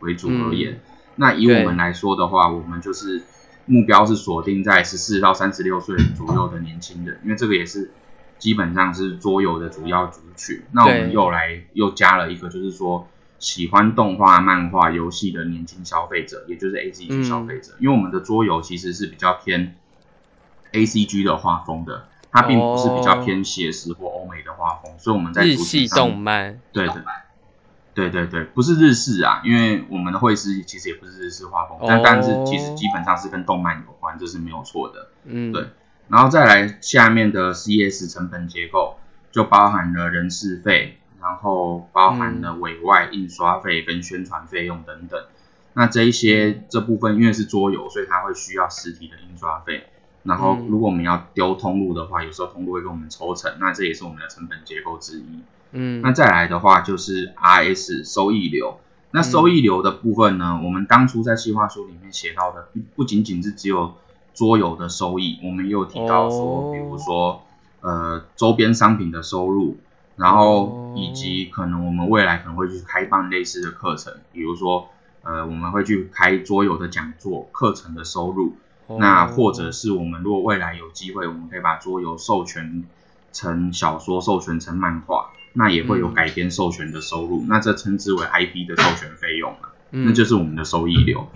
[0.00, 0.80] 为主而言。
[1.14, 3.22] 那以我们来说的话，我们就是
[3.66, 7.92] 目标是锁定在十四到三十六岁左右的年轻人，因为这个也是
[8.36, 10.64] 基本上是桌游的主要族群。
[10.72, 13.06] 那我们又来又加了一个，就是说
[13.38, 19.76] 喜欢动画、漫画、游戏的年轻消费者，也就是 A C G 消费者，因为我们的桌游其实是比较偏。
[20.72, 27.02] A C G 的画风的，它并不是比较偏写实或欧美的画风，所以我们在日系动漫，对对
[27.94, 35.08] 对对对，不是日式啊，因为我们的绘师其实也不是日式画风，但但是其实基本上是跟动漫有关，这是没有错的。
[35.24, 35.68] 嗯，对，
[36.08, 38.98] 然后再来下面的 C S 成本结构，
[39.32, 45.18] 就包含了人事费，然后包含了委外印刷费跟宣传费用等等。
[45.72, 49.86] 那这一些这部分因为是桌游，所以它会需要实体的印刷费。
[50.26, 55.40] 然后如果我们要丢通路的话，有时候通路会跟我们抽成，那这也是我们的成本结构之一。
[55.72, 58.78] 嗯，那再来的话就是 RS 收益流。
[59.10, 63.94] 那收益流的部分呢，我们当初在计划书里面写到的，不不仅仅是只有
[64.34, 67.42] 桌游的收益，我们也有提到说，比如说
[67.80, 69.78] 呃周边商品的收入，
[70.16, 74.88] 然后以及可能我们未来可能会去开办类似的课程，比如说。
[75.28, 78.54] 呃，我们会去开桌游的讲座课程的收入，
[78.98, 82.84] 那或者是我们如果未来有机会，我们可以把桌游授权
[83.32, 91.26] 成小说，授权成漫画，那也会有改编授权的收入，那这称之为 IP 的授权费用了，那就是我们的收益流。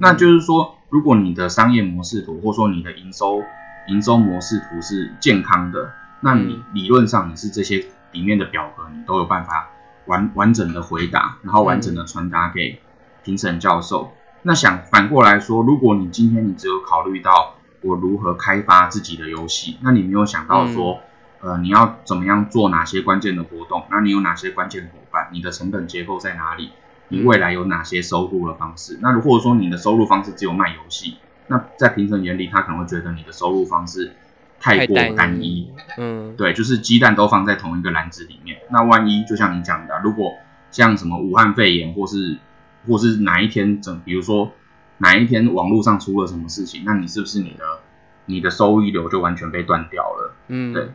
[0.00, 3.42] 那就是说，如果你的商业模式图，或者说你的营收
[3.88, 9.70] 营收模式图是健康的，那你理论上你是这些里面的表格，你都有办法
[10.06, 12.80] 完完整的回答，然后完整的传达给。
[13.24, 14.12] 评审教授，
[14.46, 21.00] 那想反过来说，如果你今天你只有考虑到我如何开发自己的游戏，那你没有想到说，
[21.40, 23.82] 呃，你要怎么样做哪些关键的活动？
[23.90, 25.30] 那你有哪些关键伙伴？
[25.32, 26.70] 你的成本结构在哪里？
[27.08, 29.00] 你未来有哪些收入的方式？
[29.02, 31.16] 那如果说你的收入方式只有卖游戏，
[31.48, 34.12] 那在评审眼里，他可能会觉得你的收入方式
[34.60, 35.72] 太过单一。
[35.98, 38.58] 嗯，对，就是鸡蛋都放在同一个篮子里面。
[38.70, 40.34] 那万一就像你讲的，如果
[40.70, 42.38] 像什么武汉肺炎或是
[42.86, 44.52] 或是哪一天整，比如说
[44.98, 47.80] 哪一天网络上出了什么事情，那你是不是你的
[48.24, 50.34] 你的收益流就完全被断掉了？
[50.48, 50.90] 嗯，对。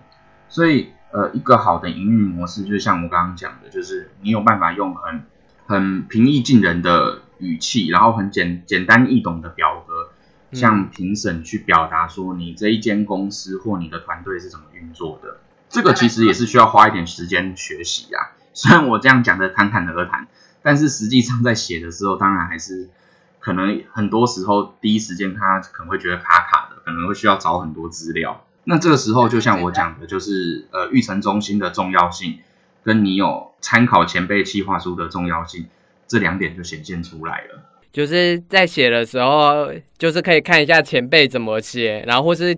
[0.50, 5.24] 所以呃，一个好的营运模式，就像我刚刚讲的，就是你有办法用很
[5.66, 10.10] 很平易近人的语气，然后很简简单易懂的表格，
[10.52, 15.38] 向评审去表达说你这一间公司或你的团队是怎么运作的。
[15.70, 18.32] 这个其实也是需要花一点时间学习啊。
[18.54, 20.28] 虽然我这样讲的侃侃而谈。
[20.62, 22.90] 但是实际上在写的时候，当然还是
[23.40, 28.46] 可能很多时候第一时间他可能会觉得卡卡的，可能会需要找很多资料。
[28.64, 32.40] 那这个时候就像我讲的，就是呃育成中心的重要性，
[32.84, 35.66] 跟你有参考前辈计划书的重要性，
[36.08, 37.64] 这两点就显现出来了。
[37.92, 42.56] 就是在写的时候，就是可以看一下前辈怎么写，然后或是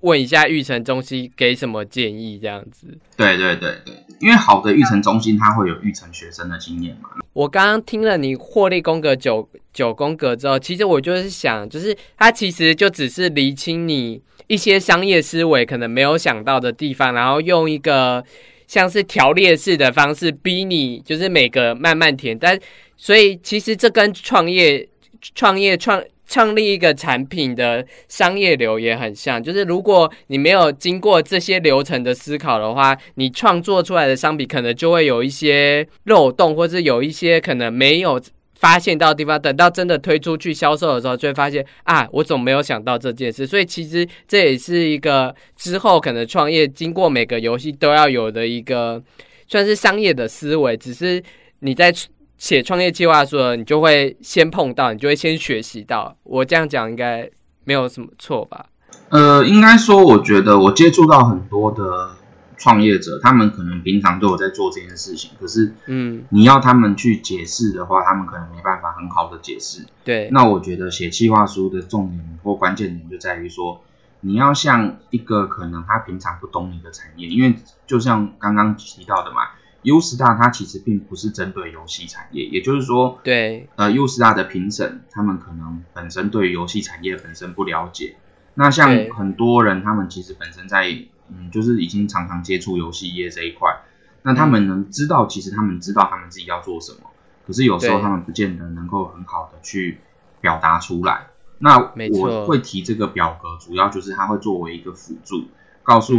[0.00, 2.98] 问一下育成中心给什么建议，这样子。
[3.16, 7.10] 对对对对，因为好的育成中心，它会有育成学生的经验嘛。
[7.32, 18.24] 我刚刚听了你获利宫格九九宫格之后，其实我就是想，就是它其实就只是厘清你一些商业思维可能没有想到的地方，然后用一个
[18.66, 22.58] 像是条列式的方式逼你，就是每个慢慢填，但。
[23.00, 24.88] 所以其实这跟创业、
[25.32, 29.42] 创业、创创立一个产品的商业流也很像。
[29.42, 38.20] 就是如果你没有经过这些流程的思考的话，你创作出来的商品可能就会有一些漏洞，或者有一些可能没有
[38.60, 39.40] 发现到地方。
[39.40, 43.46] 等到真的推出去销售的时候，就会发现啊，我怎么没有想到这件事？
[43.46, 49.02] 所以其实这也是一个之后可能创业经过每个游戏都要有的一个
[49.48, 50.76] 算是商业的思维。
[50.76, 51.22] 只是
[51.60, 51.90] 你在。
[52.38, 56.16] 写创业计划书，你就会先碰到，你就会先学习到。
[56.22, 57.28] 我这样讲应该
[57.64, 58.66] 没有什么错吧？
[59.08, 62.10] 呃，应该说，我觉得我接触到很多的
[62.56, 69.84] 创业者，他们可能平常都有在做这件事情，可是，嗯，你要他们去解释的话，他们可能没办法很好的解释。
[70.04, 73.82] 对，那我觉得写计划书的重点或关键点就在于说，
[74.20, 79.38] 你要像一个可能他平常不懂你的产业，因为就像刚刚提到的嘛。
[79.82, 88.16] 优势大，它其实并不是针对游戏产业，也就是说，对，呃，U Star 的评审，他们可能本身对游戏产业本身不了解。
[88.54, 90.88] 那像很多人，他们其实本身在，
[91.28, 93.82] 嗯，就是已经常常接触游戏业这一块，
[94.22, 97.10] 那他们能知道，其实他们知道他们自己要做什么，
[97.46, 99.98] 可是有时候他们不见得能够很好的去
[100.40, 101.28] 表达出来。
[101.60, 105.44] 那我会提这个表格，主要就是它会作为一个辅助，
[105.84, 106.18] 告诉，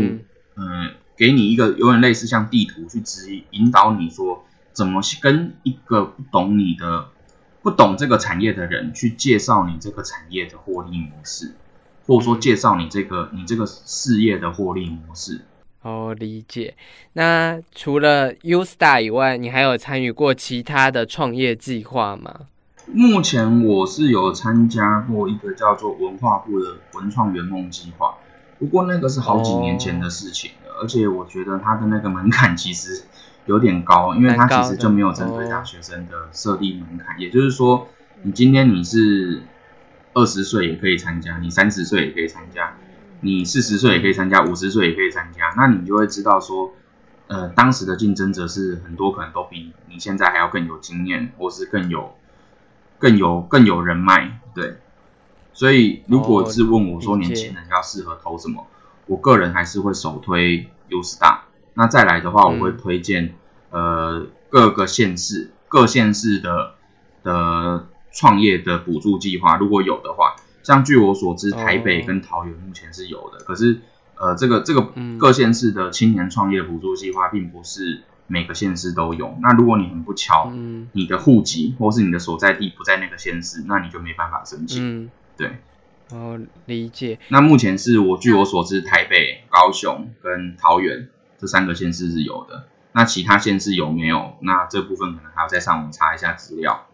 [0.56, 0.94] 嗯。
[1.20, 7.10] 给你一个有点类似像地图去指引导你说怎么跟一个不懂你的、
[7.62, 11.52] 不懂这个产业的人去介绍你这个产业的获利模式，
[12.08, 15.42] 或者说介绍你这个你这个事业的获利模式。
[15.82, 16.76] 哦，理解。
[17.14, 22.48] 那除了 U Star 以外，你还有参与过其他的创业计划吗？
[22.86, 28.16] 目前我是有参加过一个叫做文化部的文创圆梦计划。
[28.58, 33.04] 不过那个是好几年前的事情了，而且我觉得它的那个门槛其实
[33.46, 37.20] 有点高，因为它其实就没有针对大学生的设立门槛。
[37.20, 37.88] 也就是说，
[38.24, 39.44] 你今天你是
[40.14, 42.76] 二十岁也可以参加，你三十岁也可以参加，
[43.22, 45.54] 你四十岁也可以参加，五十岁也可以参加。
[45.56, 46.74] 那你就会知道说，
[47.28, 52.16] 呃，当时的竞争者是很多，可能都比你现在还要更有经验，或是更有
[52.98, 54.78] 更有更有人脉，对。
[55.52, 58.66] 所以，如果是问我说年轻人要适合投什么，
[59.10, 61.40] 我个人还是会首推 U Star。
[61.74, 63.34] 那再来的话，我会推荐
[63.72, 66.76] 呃各个县市各县市的
[67.24, 73.44] 的创业的补助计划，如果有的话，像据我所知，台北跟桃园目前是有的。
[73.46, 73.82] 可是，
[74.16, 79.38] 呃，这个这个各县市的青年创业补助计划，并不是每个县市都有。
[79.42, 80.52] 那如果你很不巧，
[80.92, 85.10] 你的户籍或是你的所在地不在那个县市，那你就没办法申请。
[85.38, 85.60] 对，
[86.12, 87.20] 哦，理解。
[87.28, 91.08] 那目前是我据我所知，台北、高雄跟桃园
[91.40, 92.66] 这三个县市是有的。
[92.92, 94.34] 那其他县市有没有？
[94.42, 96.88] 那这部分可能还要再上网查一下资料。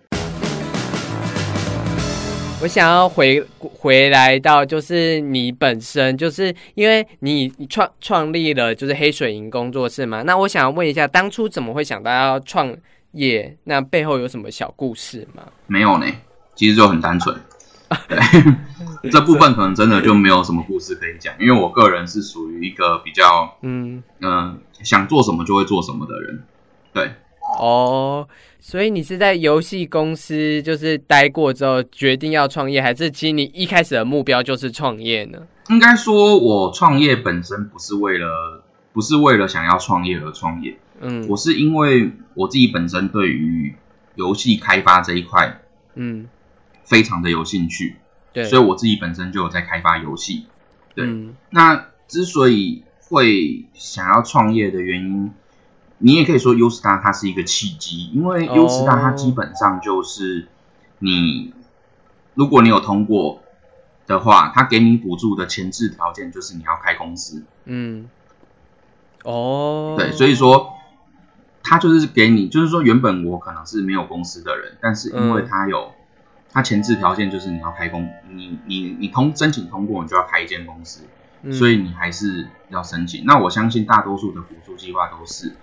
[2.61, 10.23] 我想要回回来到，就是你本身，就是因为你创创立了就是黑水银工作室嘛。
[10.23, 12.75] 那我想要问一下，当初怎么会想到要创
[13.11, 13.55] 业？
[13.63, 15.43] 那背后有什么小故事吗？
[15.67, 16.05] 没有呢，
[16.55, 17.33] 其实就很单纯。
[18.07, 26.43] 对， 这部分可能真的就没有什么故事可以讲，因为我个人是属于一个比较嗯嗯想做什么就会做什么的人。
[26.93, 27.11] 对，
[27.59, 28.27] 哦，
[28.59, 35.39] 所以你是在游戏公司就是待过之后决定要创业，还是其实你一开始的目标就是创业呢？
[35.69, 43.75] 应该说，我创业本身不是为了不是为了想要创业而创业，嗯，我是因为我自己本身对于
[44.15, 45.61] 游戏开发这一块，
[45.95, 46.27] 嗯。
[46.85, 47.97] 非常的有兴趣，
[48.31, 50.45] 对，所以我自己本身就有在开发游戏，
[50.93, 51.09] 对。
[51.49, 55.33] 那之所以会想要创业的原因，
[55.97, 60.47] 你也可以说 U Star 它是一个契机，因为 U Star 它基本上就是
[60.99, 61.53] 你，
[62.35, 63.41] 如果你有通过
[64.05, 68.07] 的话，它给你补助的前置条件就是你要开公司，嗯，
[69.23, 70.75] 哦，对，所以说
[71.63, 75.94] 他就是给你，就是说原本我可能是没有公司的人，但是因为他有。
[76.55, 81.01] 它前置条件就是你要开公，你你你通申请通过，你就要开一间公司，
[81.51, 83.25] 所以你还是要申请。
[83.25, 85.53] 那我相信大多数的补助计划都是，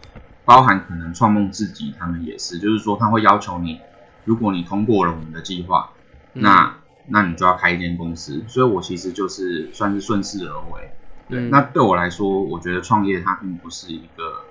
[0.45, 3.81] 包含可能创梦自己他们也是，就是说他会要求你，
[4.27, 5.93] 如果你通过了我们的计划，
[6.35, 6.75] 那
[7.07, 8.45] 那你就要开一间公司。
[8.47, 10.91] 所以我其实就是算是顺势而为。
[11.31, 14.45] 对，那对我来说，我觉得创业它并不是一个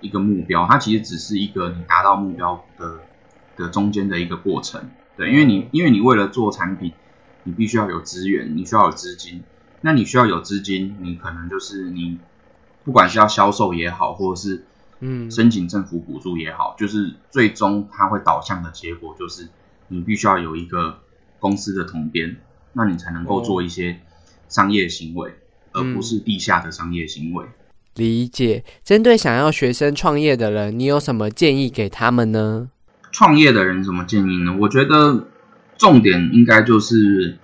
[0.00, 2.98] 一个目标，它其实只是一个你达到目标的
[3.56, 4.90] 的中间的一个过程。
[5.16, 6.92] 对，因为你因为你为了做产品，
[7.44, 9.42] 你必须要有资源，你需要有资金。
[9.80, 12.18] 那你需要有资金，你可能就是你，
[12.84, 14.64] 不管是要销售也好，或者是
[15.00, 19.48] 嗯申请政府补助也好，就是最终它会导向的结果就是
[19.88, 20.98] 你必须要有一个
[21.38, 22.36] 公司的统编，
[22.72, 24.00] 那你才能够做一些
[24.48, 25.34] 商业行为，
[25.72, 27.46] 而不是地下的商业行为。
[27.94, 28.64] 理解。
[28.82, 32.70] 针对想要学生创业的人，你有什么建议给他们呢？
[33.16, 34.54] 创业的人什么建议呢？
[34.60, 35.28] 我觉得
[35.78, 37.38] 重点应该就是，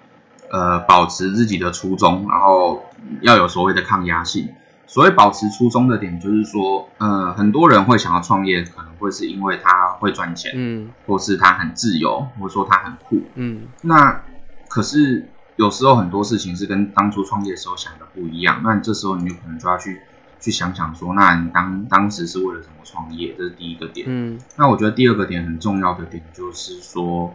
[0.51, 2.85] 呃，保持自己的初衷，然后
[3.23, 4.51] 要有所谓的抗压性。
[4.87, 13.62] 所谓保持初衷的点，就是说，呃，很多人会想要创业，可能会是因为他会赚钱，嗯，或是他很自由，或者说他很酷，嗯。
[13.81, 14.20] 那
[14.68, 20.03] 可是有时候很多事情是跟当初创业时候想的不一样，那这时候你就可能就要去。
[20.43, 23.32] 去想想说，那你当当时是为了什么创业？
[23.38, 24.07] 这是第一个点。
[24.11, 27.34] 嗯，那我觉得第二个点很重要的点就是说，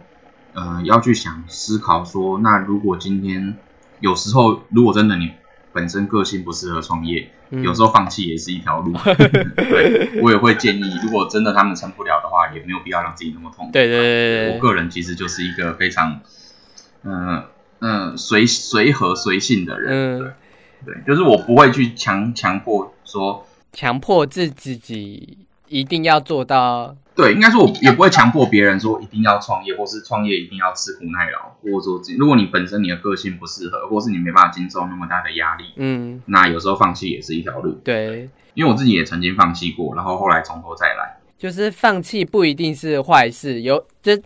[0.52, 3.56] 呃，要去想思考说，那如果今天
[4.00, 5.32] 有时候，如果真的你
[5.72, 8.92] 本身个性不适合创业，有时候放弃也是一条路。
[9.56, 13.72] 对，我也会建议，如果真的他们撑不了的话，也没有必要让自己那么痛苦。
[13.72, 13.96] 对对
[14.48, 16.20] 对我个人其实就是一个非常，
[17.04, 17.44] 嗯
[17.80, 20.18] 嗯随随和随性的人。
[20.18, 20.32] 对。
[20.84, 26.96] 对，就是我不会去强强迫说，强迫自己一定要做到。
[27.14, 37.72] 对，应该说我也不会强迫别人说一定要创业，或是创业一定要吃苦耐劳，或者说如果你本身你的个性不适合，或是你没办法经受那么大的压力，嗯，那有时候放弃也是一条路。
[37.82, 41.18] 对，因为我自己也曾经放弃过，然后后来从头再来。
[41.36, 44.20] 就是放弃不一定是坏事，有这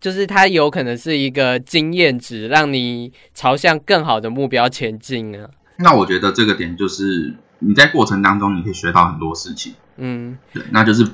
[0.00, 5.50] 就是它有可能是一个经验值，让你朝向更好的目标前进啊。
[5.78, 11.06] 那我觉得这个点就是你在过程当中你可以学到很多事情，嗯，对，那就是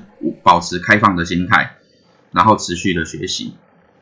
[0.43, 1.73] 保持开放的心态，
[2.31, 3.55] 然后持续的学习，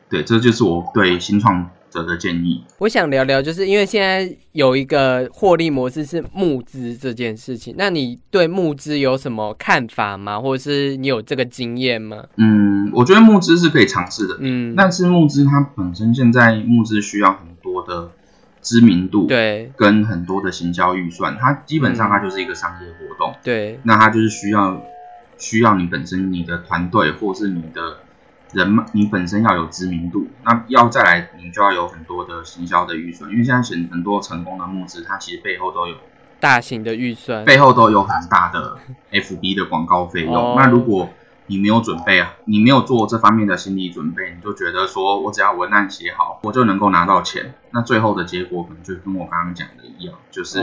[0.09, 2.63] 对，这就是我对新创者的建议。
[2.77, 10.39] 我想聊聊，就是因为现在有一个获利模式是募资这件事情，那你对募资有什么看法吗？
[10.39, 12.23] 或者是你有这个经验吗？
[12.37, 18.11] 嗯，我觉得募资是可以尝试的，嗯，但是募资它本身现在募资需要很多的。
[18.61, 24.81] 知名度，对，跟很多的行销预算，它基本上它就是一个商业活动，对，那它就是需要
[25.37, 27.97] 需要你本身你的团队或是你的
[28.53, 35.95] 人脉，你本身要有知名度，那要再来你就要有很多的行销的预算，因为现在很很多成功的募资，它其实背后都有
[36.39, 38.77] 大型的预算，背后都有很大的
[39.11, 41.09] FB 的广告费用，那如果
[41.47, 47.53] 你没有准备啊，你没有做这方面的心理准备，你就觉得说我只要文案写好，我就能够拿到钱。
[47.71, 50.61] 那最后的结果可能就跟我刚刚讲的一样，就是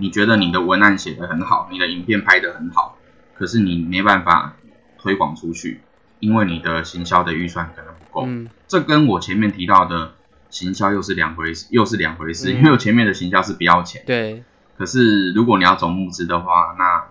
[0.00, 2.96] 你觉得你的文案写得很好，你的影片拍得很好，
[3.34, 4.54] 可是你没办法
[4.98, 5.82] 推广出去，
[6.20, 8.26] 因为你的行销的预算可能不够。
[8.26, 10.12] 嗯，这跟我前面提到的
[10.48, 12.52] 行销又是两回事，又是两回事。
[12.52, 14.42] 因为我前面的行销是不要钱，对。
[14.78, 17.04] 可是如果你要走募资的话，那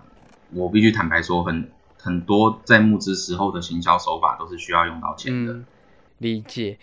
[0.51, 1.69] 我必须坦白说很。
[2.03, 5.55] 很多在募资时候的行销手法都是需要用到钱的。
[6.17, 6.77] 理解。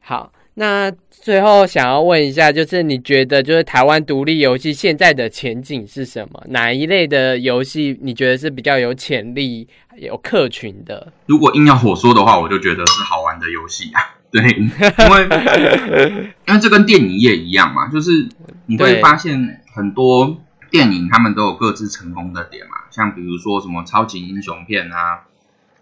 [0.00, 6.42] 好，那最后想要问一下，就是你觉得就是台湾独立游戏现在的前景是什么？
[6.48, 11.12] 哪一类的游戏你觉得是比较有潜力、有客群的？
[11.26, 14.00] 如果硬要我说的话，我就觉得是好玩的游戏啊。
[14.32, 14.70] 对，因
[15.10, 18.28] 为因为这跟电影业一样嘛，就是
[18.66, 20.38] 你会发现很多。
[20.72, 25.24] 电影他们都有各自成功的点嘛，像比如说什么超级英雄片啊、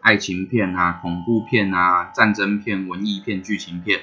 [0.00, 4.00] 爱情片啊、恐怖片啊、战争片、文艺片、剧情片，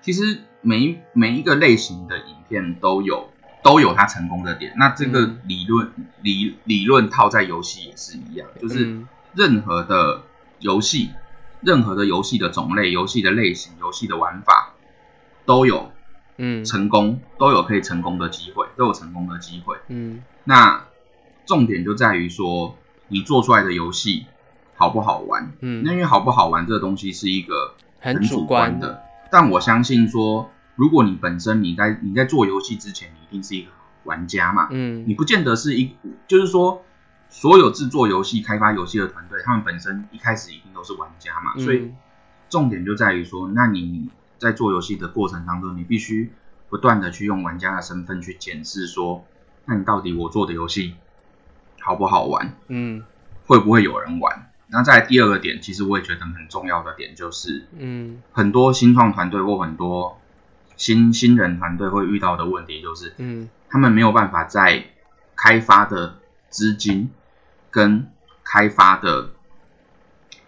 [0.00, 3.30] 其实每每一个类型的影片都有
[3.62, 4.72] 都有它成功的点。
[4.78, 5.92] 那这个理论
[6.22, 9.00] 理理论套在游戏也是一样，就是
[9.34, 10.22] 任何的
[10.60, 11.10] 游戏、
[11.60, 14.72] 任何的游戏的种类、游戏的类型、游戏的玩法
[15.44, 15.90] 都有。
[16.36, 19.76] 嗯，成功都有可以成功的机会，都有成功的机会。
[19.86, 20.84] 嗯，那
[21.46, 22.76] 重点就在于说，
[23.08, 24.26] 你做出来的游戏
[24.74, 25.52] 好不好玩？
[25.60, 29.02] 嗯，那因为好不好玩这个东西是一个很主观的。
[29.30, 33.70] 但我相信说，如果你本身你在你在做游戏之前，你一定是一个
[34.04, 34.68] 玩家嘛。
[34.70, 36.82] 嗯，你不见得是一，就是说，
[37.28, 41.56] 所有制作游戏、开发游戏的团队，他们本身一开始一定都是玩家嘛。
[41.62, 41.92] 所以
[42.48, 44.10] 重点就在于说，那你。
[44.36, 46.30] 在做游戏的过程当中，你必须
[46.68, 49.24] 不断的去用玩家的身份去检视，说，
[49.64, 50.96] 那你到底我做的游戏
[51.84, 52.56] 好不好玩？
[52.68, 53.04] 嗯，
[53.46, 54.50] 会不会有人玩？
[54.68, 60.18] 那在第二个点，其实我也觉得很重要的点就是，嗯，很多新创团队或很多
[60.76, 64.84] 新新人团队会遇到的问题就是，嗯，他们没有办法在
[65.36, 66.16] 开发的
[66.48, 67.10] 资金
[67.70, 68.08] 跟
[68.42, 69.30] 开发的。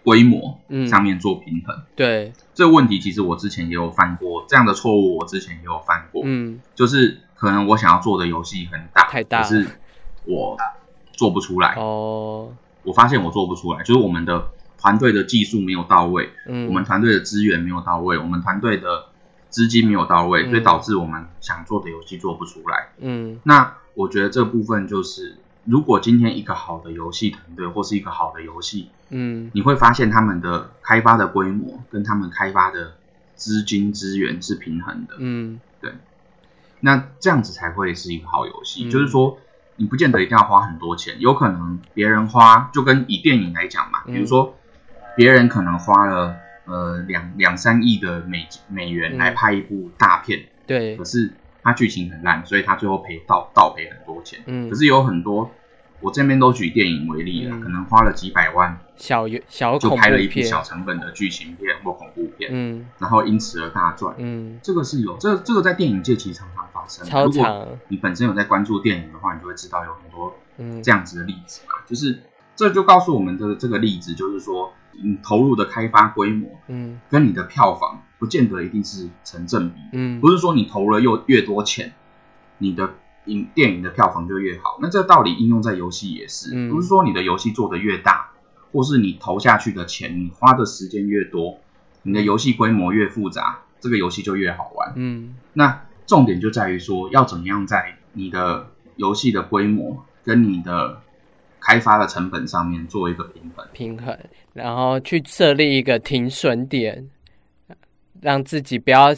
[0.03, 2.31] 规模上面做平衡，对。
[2.53, 9.67] 这个问题，其实我之前也有犯过这样的错误，我之前也有犯过，嗯，就是可能我想要做的游戏很大，太大，可是
[10.23, 10.55] 我
[11.17, 11.75] 做不出来。
[11.75, 12.53] 哦。
[12.83, 14.47] 我发现我做不出来，就是我们的
[14.79, 19.07] 团队的技术没有到位，嗯，我们团队的资源没有到位，我们团队的
[19.49, 25.35] 资金没有到位，所以导致我们想做的游戏做不出来，嗯，那我觉得这部分就是。
[25.69, 32.93] 如果今天一个好的游戏团队或是一个好的游戏，嗯，你会发现他们的开发的规模跟他们开发的
[33.35, 35.91] 资金资源是平衡的，嗯，对，
[36.79, 38.89] 那这样子才会是一个好游戏。
[38.89, 39.39] 就是说，
[39.77, 44.55] 你不见得一定要花很多钱，有可能别人花就跟以电影来讲嘛，比如说
[45.15, 51.33] 别人可能花了呃两两三亿的美美元来拍一部大片，对，可是。
[51.63, 54.39] 他剧情很烂，所以他最后赔倒倒赔很多钱。
[54.45, 55.51] 嗯，可是有很多，
[55.99, 64.15] 我这边都举电影为例了，可能花了几百万，小小就拍了一部小成本的剧情片或恐怖片，嗯，然后因此而大赚。
[64.17, 67.05] 嗯，这个是有，这这个在电影界其实常常发生。
[67.25, 70.35] 如果你本身有在关注电影的话，你就会知道有很多
[70.81, 71.75] 这样子的例子嘛。
[71.87, 72.21] 就是
[72.55, 74.73] 这就告诉我们的这个例子，就是说
[75.03, 78.01] 你投入的开发规模，嗯，跟你的票房。
[78.19, 81.93] 不见得一定是成正比，嗯，不是说你投了又越多钱，
[82.57, 82.95] 你的
[83.27, 84.79] 影电影的票房就越好。
[84.81, 88.31] 那这个道理应用在游戏也是，不是说你的游戏做的越大，
[88.71, 91.59] 或是你投下去的钱，你花的时间越多，
[92.03, 94.93] 你的游戏规模越复杂，这个游戏就越好玩。
[94.95, 101.01] 嗯，那重点就在于说，要怎么样在你的游戏的规模跟你的
[101.59, 104.17] 开发的成本上面做一个平衡，平衡，
[104.53, 107.09] 然后去设立一个停损点。
[108.19, 109.09] 让自己不要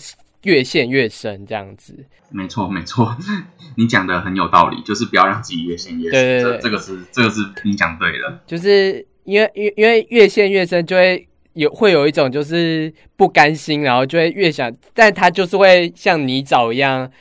[0.43, 2.05] 越陷越深，这样子。
[2.31, 3.17] 没错，没错，
[3.75, 6.11] 你讲的很有道理，就是不要让自己越陷越深。
[6.11, 8.41] 对对对，这个是这个是你讲对了。
[8.45, 17.11] 就是因为因因为越陷越深，就会有会有一种就是不甘心，然后就会越想，但他就是会像泥沼一样，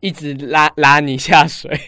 [0.00, 1.78] 一直拉拉你下水。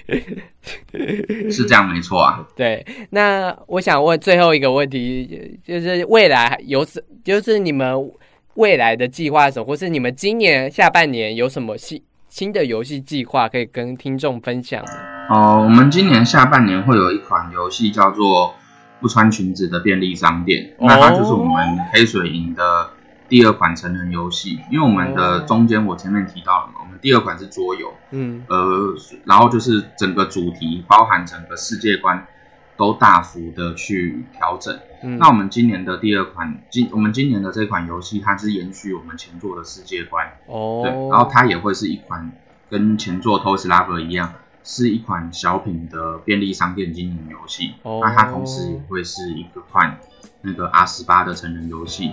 [1.51, 2.47] 是这样，没错啊。
[2.55, 8.13] 对，那我想问最后一个问题，就是未来有什，就是你们。
[8.55, 14.93] 未来的计划什么，或是你们今年下半年有什么新新的游戏计划可以跟听众分享吗？
[15.31, 18.49] 哦，我们今年下半年会有一款游戏叫做
[19.01, 22.91] 《不穿裙子的便利商店》，那它就是我们黑水营的
[23.29, 24.59] 第二款成人游戏。
[24.71, 28.95] 因为我们的中间我前面提到了嘛，我们第二款是桌游，嗯，呃，
[29.25, 32.27] 然后就是整个主题包含整个世界观
[32.83, 34.77] 都大幅的去调整。
[35.21, 42.33] 那我们今年的第二款，今我们今年的这款游戏，它是延续我们前作的世界观，哦，对，然后它也会是一款
[42.69, 44.35] 跟前作《Lover》一样。
[44.65, 49.99] 是一款小品的便利商店经营游戏，那它同时也会是一个款
[50.41, 52.13] 那个 R 十八的成人游戏。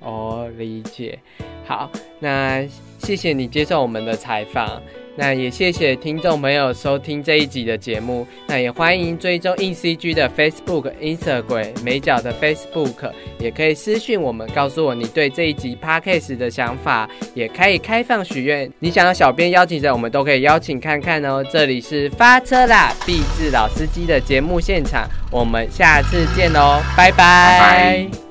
[0.00, 1.18] 哦，理解。
[1.64, 1.90] 好，
[2.20, 2.66] 那
[2.98, 4.82] 谢谢你接受我们的采访。
[5.16, 21.42] 那也谢谢听众朋友收听这一集的节目，那也欢迎追踪 ECG 的 Facebook、Instagram、美角的 Facebook，也可以私讯我们，告诉我你对这一集 Podcast 的想法，也可以开放许愿，你想要小编邀请者，我们都可以邀请看看哦。
[21.50, 28.25] 这里是发车啦，B 字老司机的节目现场，我们下次见喽，拜拜。